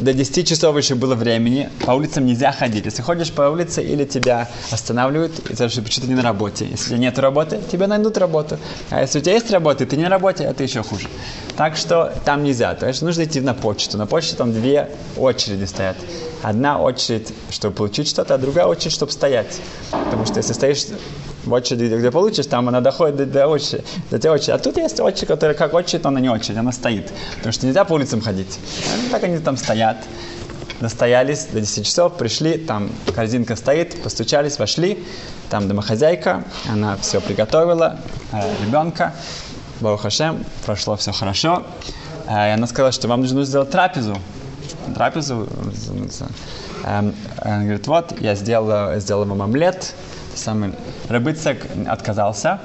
до 0.00 0.12
10 0.14 0.48
часов 0.48 0.76
еще 0.76 0.94
было 0.94 1.14
времени, 1.14 1.70
по 1.84 1.92
улицам 1.92 2.26
нельзя 2.26 2.52
ходить. 2.52 2.86
Если 2.86 3.02
ходишь 3.02 3.32
по 3.32 3.42
улице, 3.42 3.82
или 3.82 4.04
тебя 4.04 4.48
останавливают, 4.70 5.50
из-за 5.50 5.68
что 5.68 5.82
ты 5.82 6.06
не 6.06 6.14
на 6.14 6.22
работе. 6.22 6.66
Если 6.66 6.86
у 6.86 6.88
тебя 6.88 6.98
нет 6.98 7.18
работы, 7.18 7.60
тебе 7.70 7.86
найдут 7.86 8.16
работу. 8.16 8.58
А 8.90 9.00
если 9.00 9.18
у 9.18 9.22
тебя 9.22 9.34
есть 9.34 9.50
работа, 9.50 9.84
и 9.84 9.86
ты 9.86 9.96
не 9.96 10.04
на 10.04 10.08
работе, 10.08 10.44
это 10.44 10.62
еще 10.62 10.82
хуже. 10.82 11.08
Так 11.56 11.76
что 11.76 12.14
там 12.24 12.42
нельзя. 12.42 12.74
То 12.74 12.88
есть 12.88 13.02
нужно 13.02 13.24
идти 13.24 13.40
на 13.40 13.54
почту. 13.54 13.98
На 13.98 14.06
почте 14.06 14.36
там 14.36 14.52
две 14.52 14.88
очереди 15.16 15.64
стоят. 15.64 15.96
Одна 16.42 16.78
очередь, 16.78 17.28
чтобы 17.50 17.74
получить 17.74 18.08
что-то, 18.08 18.34
а 18.34 18.38
другая 18.38 18.64
очередь, 18.64 18.92
чтобы 18.92 19.12
стоять. 19.12 19.60
Потому 19.90 20.24
что 20.24 20.38
если 20.38 20.54
стоишь 20.54 20.86
очереди, 21.48 21.94
где 21.94 22.10
получишь, 22.10 22.46
там 22.46 22.68
она 22.68 22.80
доходит 22.80 23.16
до, 23.16 23.26
до 23.26 23.46
очереди, 23.48 23.84
до 24.10 24.18
тебя 24.18 24.32
очереди. 24.32 24.50
А 24.50 24.58
тут 24.58 24.76
есть 24.76 25.00
очередь, 25.00 25.28
которая 25.28 25.56
как 25.56 25.74
очередь, 25.74 26.04
она 26.04 26.20
не 26.20 26.28
очередь, 26.28 26.58
она 26.58 26.72
стоит. 26.72 27.10
Потому 27.36 27.52
что 27.52 27.66
нельзя 27.66 27.84
по 27.84 27.94
улицам 27.94 28.20
ходить. 28.20 28.58
Так 29.10 29.22
они 29.24 29.38
там 29.38 29.56
стоят. 29.56 29.96
Достоялись 30.80 31.44
до 31.44 31.60
10 31.60 31.84
часов, 31.84 32.16
пришли, 32.16 32.56
там 32.56 32.90
корзинка 33.14 33.54
стоит, 33.54 34.02
постучались, 34.02 34.58
вошли, 34.58 35.04
там 35.50 35.68
домохозяйка, 35.68 36.44
она 36.70 36.96
все 36.96 37.20
приготовила, 37.20 37.98
э, 38.32 38.40
ребенка, 38.64 39.12
Хашем, 39.98 40.44
прошло 40.64 40.96
все 40.96 41.12
хорошо. 41.12 41.64
Э, 42.26 42.48
и 42.48 42.52
она 42.52 42.66
сказала, 42.66 42.92
что 42.92 43.08
вам 43.08 43.20
нужно 43.20 43.44
сделать 43.44 43.70
трапезу. 43.70 44.16
Трапезу. 44.94 45.48
Э, 46.84 47.12
она 47.42 47.62
говорит, 47.62 47.86
вот, 47.86 48.18
я 48.20 48.34
сделала, 48.34 48.98
сделала 49.00 49.26
вам 49.26 49.42
омлет, 49.42 49.94
самый 50.40 50.72
Рыбыцак 51.08 51.58
отказался, 51.86 52.60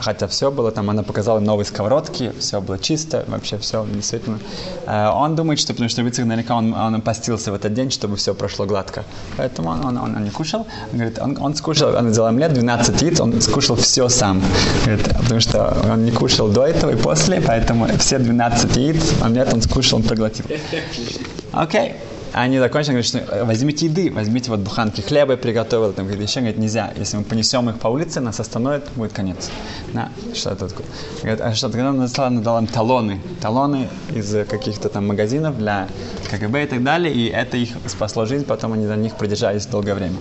хотя 0.00 0.26
все 0.26 0.50
было 0.50 0.70
там, 0.70 0.90
она 0.90 1.02
показала 1.02 1.40
новые 1.40 1.64
сковородки, 1.64 2.32
все 2.38 2.60
было 2.60 2.78
чисто, 2.78 3.24
вообще 3.28 3.58
все 3.58 3.86
действительно. 3.92 4.38
Э, 4.86 5.08
он 5.08 5.36
думает, 5.36 5.58
что 5.60 5.72
потому 5.72 5.88
что 5.88 6.02
Рыбыцак 6.02 6.26
наверняка 6.26 6.56
он, 6.56 6.74
он 6.74 7.00
постился 7.00 7.52
в 7.52 7.54
этот 7.54 7.72
день, 7.72 7.90
чтобы 7.90 8.16
все 8.16 8.34
прошло 8.34 8.66
гладко. 8.66 9.04
Поэтому 9.36 9.70
он, 9.70 9.84
он, 9.84 9.96
он, 9.96 10.16
он 10.16 10.24
не 10.24 10.30
кушал. 10.30 10.66
Он 10.92 10.98
говорит, 10.98 11.18
он, 11.18 11.38
он 11.40 11.54
скушал, 11.54 11.94
он 11.94 12.10
сделал 12.10 12.28
омлет, 12.28 12.52
12 12.52 13.02
яиц, 13.02 13.20
он 13.20 13.40
скушал 13.40 13.76
все 13.76 14.08
сам. 14.08 14.42
Говорит, 14.84 15.08
потому 15.22 15.40
что 15.40 15.76
он 15.90 16.04
не 16.04 16.10
кушал 16.10 16.48
до 16.48 16.66
этого 16.66 16.90
и 16.90 16.96
после, 16.96 17.40
поэтому 17.40 17.86
все 17.98 18.18
12 18.18 18.76
яиц, 18.76 19.22
омлет 19.22 19.52
он 19.52 19.62
скушал, 19.62 19.98
он 19.98 20.04
проглотил. 20.04 20.44
Окей. 21.52 21.80
Okay 21.80 21.94
они 22.34 22.58
закончили, 22.58 22.92
говорят, 22.92 23.06
что 23.06 23.18
«Э, 23.18 23.44
возьмите 23.44 23.86
еды, 23.86 24.10
возьмите 24.12 24.50
вот 24.50 24.58
буханки 24.60 25.00
хлеба, 25.00 25.36
приготовил, 25.36 25.92
там, 25.92 26.06
говорит, 26.06 26.28
еще, 26.28 26.40
говорит, 26.40 26.58
нельзя, 26.58 26.92
если 26.96 27.16
мы 27.16 27.22
понесем 27.22 27.70
их 27.70 27.78
по 27.78 27.86
улице, 27.86 28.20
нас 28.20 28.40
остановят, 28.40 28.88
будет 28.96 29.12
конец. 29.12 29.50
На, 29.92 30.10
что 30.34 30.50
это 30.50 30.68
такое? 30.68 30.86
Говорит, 31.22 31.40
а 31.40 31.54
что, 31.54 31.68
тогда 31.68 31.90
она 31.90 32.40
дала 32.40 32.58
им 32.58 32.66
талоны, 32.66 33.20
талоны 33.40 33.88
из 34.12 34.34
каких-то 34.48 34.88
там 34.88 35.06
магазинов 35.06 35.56
для 35.56 35.86
КГБ 36.28 36.64
и 36.64 36.66
так 36.66 36.82
далее, 36.82 37.14
и 37.14 37.28
это 37.28 37.56
их 37.56 37.70
спасло 37.86 38.26
жизнь, 38.26 38.44
потом 38.44 38.72
они 38.72 38.86
за 38.86 38.96
них 38.96 39.14
продержались 39.14 39.66
долгое 39.66 39.94
время. 39.94 40.16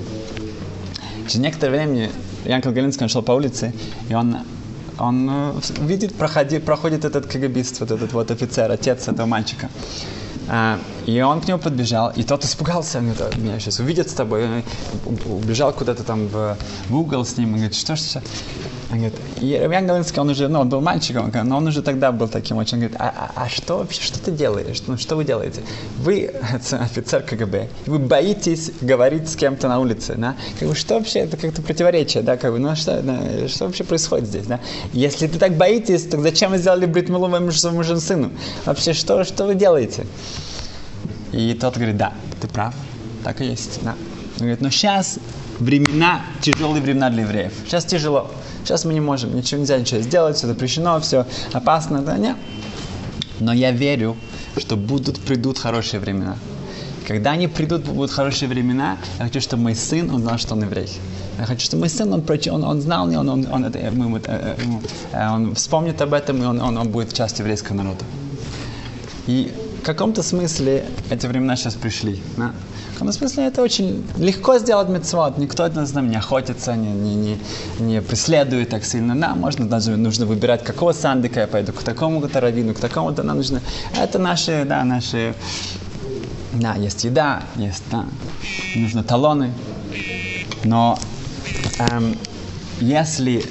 Через 1.27 1.39
некоторое 1.39 1.71
время 1.71 2.11
Янкел 2.45 2.73
Галинский 2.73 3.07
шел 3.07 3.23
по 3.23 3.31
улице, 3.31 3.73
и 4.07 4.13
он 4.13 4.37
он 4.99 5.27
э, 5.27 5.53
видит, 5.81 6.13
проходит, 6.13 6.63
проходит 6.63 7.03
этот 7.03 7.25
КГБист, 7.25 7.79
вот 7.79 7.89
этот 7.89 8.13
вот 8.13 8.29
офицер, 8.29 8.71
отец 8.71 9.07
этого 9.07 9.25
мальчика. 9.25 9.69
А, 10.47 10.79
и 11.05 11.21
он 11.21 11.41
к 11.41 11.47
нему 11.47 11.59
подбежал, 11.59 12.11
и 12.15 12.23
тот 12.23 12.43
испугался, 12.43 12.99
он 12.99 13.13
говорит, 13.13 13.37
меня 13.37 13.59
сейчас 13.59 13.79
увидят 13.79 14.09
с 14.09 14.13
тобой. 14.13 14.63
Убежал 15.25 15.73
куда-то 15.73 16.03
там 16.03 16.27
в, 16.27 16.57
в 16.89 16.95
угол 16.95 17.25
с 17.25 17.37
ним, 17.37 17.49
он 17.49 17.55
говорит, 17.55 17.75
что 17.75 17.95
ж 17.95 17.99
сейчас? 17.99 18.23
Он 18.93 18.99
говорит, 18.99 19.19
Ян 19.41 19.87
Галинский, 19.87 20.21
он 20.21 20.29
уже, 20.29 20.47
ну, 20.47 20.59
он 20.59 20.69
был 20.69 20.79
мальчиком, 20.79 21.31
но 21.45 21.57
он 21.57 21.65
уже 21.65 21.81
тогда 21.81 22.11
был 22.11 22.27
таким 22.27 22.57
очень, 22.57 22.75
он 22.75 22.79
говорит, 22.81 22.97
а, 22.99 23.31
а, 23.35 23.45
а 23.45 23.49
что 23.49 23.79
вообще, 23.79 23.99
что 24.03 24.19
ты 24.19 24.29
делаешь? 24.29 24.83
Ну, 24.85 24.97
что 24.97 25.15
вы 25.15 25.25
делаете? 25.25 25.61
Вы 25.97 26.27
офицер 26.71 27.23
КГБ, 27.23 27.69
вы 27.87 27.97
боитесь 27.97 28.71
говорить 28.81 29.27
с 29.27 29.35
кем-то 29.35 29.67
на 29.67 29.79
улице, 29.79 30.13
да? 30.15 30.35
Как 30.59 30.69
бы, 30.69 30.75
что 30.75 30.93
вообще, 30.93 31.21
это 31.21 31.37
как-то 31.37 31.63
противоречие, 31.63 32.21
да, 32.21 32.37
как 32.37 32.51
бы, 32.51 32.59
ну, 32.59 32.75
что, 32.75 33.01
да, 33.01 33.47
что 33.47 33.65
вообще 33.65 33.83
происходит 33.83 34.27
здесь, 34.27 34.45
да? 34.45 34.59
Если 34.93 35.25
ты 35.25 35.39
так 35.39 35.57
боитесь, 35.57 36.03
то 36.03 36.21
зачем 36.21 36.51
вы 36.51 36.59
сделали 36.59 36.85
бритмилу 36.85 37.51
своему 37.51 37.81
же 37.81 37.99
сыну? 37.99 38.29
Вообще, 38.65 38.93
что, 38.93 39.23
что 39.23 39.45
вы 39.45 39.55
делаете? 39.55 40.05
И 41.31 41.55
тот 41.55 41.77
говорит, 41.77 41.97
да, 41.97 42.13
ты 42.39 42.47
прав, 42.47 42.75
так 43.23 43.41
и 43.41 43.45
есть, 43.45 43.79
да. 43.81 43.95
Он 44.35 44.39
говорит, 44.39 44.61
но 44.61 44.69
сейчас 44.69 45.17
времена, 45.59 46.21
тяжелые 46.41 46.83
времена 46.83 47.09
для 47.09 47.23
евреев. 47.23 47.53
Сейчас 47.65 47.85
тяжело. 47.85 48.29
Сейчас 48.63 48.85
мы 48.85 48.93
не 48.93 49.01
можем, 49.01 49.35
ничего 49.35 49.61
нельзя 49.61 49.77
ничего 49.77 50.01
сделать, 50.01 50.37
все 50.37 50.47
запрещено, 50.47 50.99
все 50.99 51.25
опасно, 51.51 52.01
да, 52.01 52.17
нет. 52.17 52.37
Но 53.39 53.53
я 53.53 53.71
верю 53.71 54.15
что 54.57 54.75
будут, 54.75 55.19
придут 55.19 55.57
хорошие 55.57 55.99
времена. 55.99 56.37
Когда 57.07 57.31
они 57.31 57.47
придут, 57.47 57.83
будут 57.83 58.11
хорошие 58.11 58.47
времена, 58.47 58.97
я 59.19 59.25
хочу, 59.25 59.41
чтобы 59.41 59.63
мой 59.63 59.75
сын, 59.75 60.09
он 60.09 60.21
знал, 60.21 60.37
что 60.37 60.53
он 60.53 60.63
еврей. 60.63 60.89
Я 61.37 61.45
хочу, 61.45 61.65
чтобы 61.65 61.81
мой 61.81 61.89
сын, 61.89 62.13
он, 62.13 62.21
прочи, 62.21 62.49
он, 62.49 62.63
он 62.63 62.81
знал, 62.81 63.07
он, 63.07 63.29
он, 63.29 63.47
он, 63.51 63.65
это, 63.65 63.91
мы, 63.91 64.21
э, 64.25 64.55
э, 65.11 65.29
он 65.29 65.55
вспомнит 65.55 66.01
об 66.01 66.13
этом, 66.13 66.41
и 66.41 66.45
он, 66.45 66.61
он, 66.61 66.77
он 66.77 66.89
будет 66.89 67.13
частью 67.13 67.43
еврейского 67.43 67.75
народа. 67.75 68.05
И 69.27 69.51
в 69.83 69.85
каком-то 69.85 70.23
смысле 70.23 70.85
эти 71.09 71.27
времена 71.27 71.57
сейчас 71.57 71.73
пришли. 71.73 72.21
Да? 72.37 72.53
В 72.91 72.93
каком-то 72.93 73.11
смысле 73.11 73.47
это 73.47 73.61
очень 73.61 74.05
легко 74.17 74.57
сделать 74.57 74.87
мецвод. 74.87 75.37
Никто 75.37 75.65
от 75.65 75.75
нас 75.75 75.91
там 75.91 76.09
не 76.09 76.15
охотится, 76.15 76.73
не, 76.77 76.87
не, 76.87 77.15
не, 77.15 77.37
не 77.79 78.01
преследует 78.01 78.69
так 78.69 78.85
сильно. 78.85 79.13
Нам 79.13 79.41
можно 79.41 79.67
даже 79.67 79.97
нужно 79.97 80.25
выбирать, 80.25 80.63
какого 80.63 80.93
сандика 80.93 81.41
я 81.41 81.47
пойду, 81.47 81.73
к 81.73 81.83
такому-то 81.83 82.39
раввину, 82.39 82.73
к 82.73 82.79
такому-то 82.79 83.23
нам 83.23 83.35
нужно. 83.35 83.59
Это 84.01 84.19
наши, 84.19 84.63
да, 84.65 84.85
наши 84.85 85.35
да, 86.53 86.75
есть 86.75 87.03
еда, 87.03 87.43
есть, 87.57 87.83
да, 87.91 88.05
нужны 88.77 89.03
талоны. 89.03 89.51
Но 90.63 90.97
эм, 91.79 92.17
если 92.79 93.43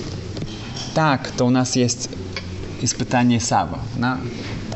так, 0.94 1.30
то 1.36 1.44
у 1.44 1.50
нас 1.50 1.76
есть 1.76 2.08
испытание 2.80 3.38
Сава. 3.38 3.80
Да? 3.96 4.18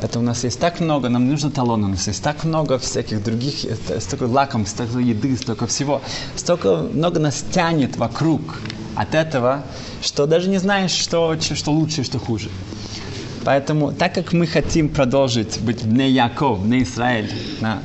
Это 0.03 0.19
у 0.19 0.23
нас 0.23 0.45
есть 0.45 0.61
так 0.61 0.81
много, 0.81 1.09
нам 1.09 1.29
нужно 1.29 1.51
талон, 1.51 1.85
у 1.85 1.89
нас 1.89 2.07
есть 2.07 2.23
так 2.23 2.45
много 2.45 2.79
всяких 2.79 3.23
других, 3.23 3.55
столько 4.01 4.25
лакомств, 4.25 4.75
столько 4.75 4.99
еды, 4.99 5.37
столько 5.37 5.67
всего, 5.67 6.03
столько 6.37 6.87
много 6.93 7.19
нас 7.19 7.45
тянет 7.51 7.97
вокруг 7.97 8.61
от 8.95 9.15
этого, 9.15 9.63
что 10.03 10.27
даже 10.27 10.51
не 10.51 10.59
знаешь, 10.59 10.91
что, 10.91 11.37
что 11.41 11.73
лучше, 11.73 12.05
что 12.05 12.19
хуже. 12.19 12.51
Поэтому, 13.45 13.93
так 13.93 14.13
как 14.13 14.33
мы 14.33 14.47
хотим 14.47 14.89
продолжить 14.89 15.61
быть 15.61 15.85
Бне 15.85 16.11
Яков, 16.11 16.63
Бне 16.63 16.83
Израиль, 16.83 17.31
да, 17.61 17.79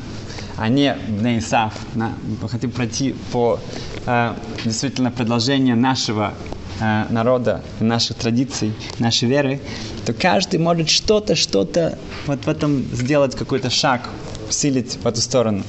а 0.57 0.69
не 0.69 0.95
Бне 1.07 1.39
Исав, 1.39 1.73
да, 1.93 2.13
мы 2.41 2.49
хотим 2.49 2.71
пройти 2.71 3.15
по 3.31 3.59
э, 4.05 4.33
действительно 4.65 5.11
продолжению 5.11 5.77
нашего 5.77 6.33
э, 6.79 7.05
народа, 7.09 7.61
наших 7.79 8.17
традиций, 8.17 8.73
нашей 8.99 9.29
веры, 9.29 9.61
то 10.05 10.13
каждый 10.13 10.59
может 10.59 10.89
что-то, 10.89 11.35
что-то 11.35 11.97
вот 12.25 12.45
в 12.45 12.49
этом 12.49 12.83
сделать 12.93 13.35
какой-то 13.35 13.69
шаг, 13.69 14.09
усилить 14.49 14.97
в 15.01 15.05
эту 15.05 15.21
сторону. 15.21 15.63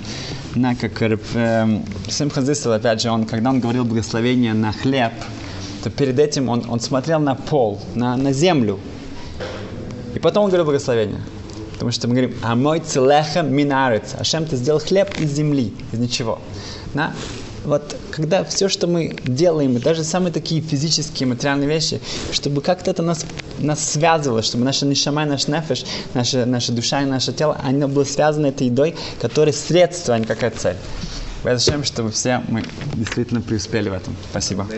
На, 0.55 0.75
как 0.75 1.01
э, 1.03 1.83
Сим 2.09 2.31
Хазисел, 2.31 2.73
опять 2.73 3.01
же, 3.01 3.11
он, 3.11 3.25
когда 3.25 3.51
он 3.51 3.61
говорил 3.61 3.85
благословение 3.85 4.55
на 4.55 4.73
хлеб, 4.73 5.13
то 5.83 5.91
перед 5.91 6.19
этим 6.19 6.49
он, 6.49 6.65
он 6.69 6.81
смотрел 6.81 7.21
на 7.21 7.35
пол, 7.35 7.81
на, 7.95 8.17
на 8.17 8.33
землю. 8.33 8.79
И 10.15 10.19
потом 10.19 10.45
он 10.45 10.51
говорил 10.51 10.67
благословение. 10.67 11.21
Потому 11.73 11.91
что 11.91 12.07
мы 12.07 12.15
говорим, 12.15 12.37
а 12.43 12.55
мой 12.55 12.81
целеха 12.81 13.43
минарец. 13.43 14.15
Ашем, 14.19 14.47
ты 14.47 14.57
сделал 14.57 14.79
хлеб 14.79 15.19
из 15.19 15.33
земли, 15.33 15.75
из 15.93 15.99
ничего. 15.99 16.39
Да? 16.95 17.13
Когда 18.13 18.45
все, 18.45 18.69
что 18.69 18.87
мы 18.87 19.17
делаем, 19.25 19.79
даже 19.81 20.05
самые 20.05 20.33
такие 20.33 20.61
физические, 20.61 21.27
материальные 21.29 21.69
вещи, 21.69 22.01
чтобы 22.31 22.61
как-то 22.61 22.91
это 22.91 23.03
нас, 23.03 23.25
нас 23.59 23.93
связывало, 23.93 24.43
чтобы 24.43 24.65
наша 24.65 24.87
нишама, 24.87 25.25
наш 25.25 25.49
нефеш, 25.49 25.85
наша, 26.15 26.47
наша 26.47 26.73
душа 26.73 27.03
и 27.03 27.07
наше 27.07 27.33
тело, 27.33 27.59
оно 27.65 27.89
было 27.89 28.05
связано 28.05 28.47
этой 28.47 28.69
едой, 28.69 28.95
которая 29.21 29.55
средство, 29.55 30.15
а 30.15 30.19
не 30.19 30.27
какая 30.27 30.51
цель. 30.51 30.77
Зачем, 31.43 31.83
чтобы 31.83 32.13
все 32.13 32.43
мы 32.49 32.63
действительно 32.95 33.41
преуспели 33.41 33.89
в 33.89 33.95
этом. 33.95 34.15
Спасибо. 34.31 34.69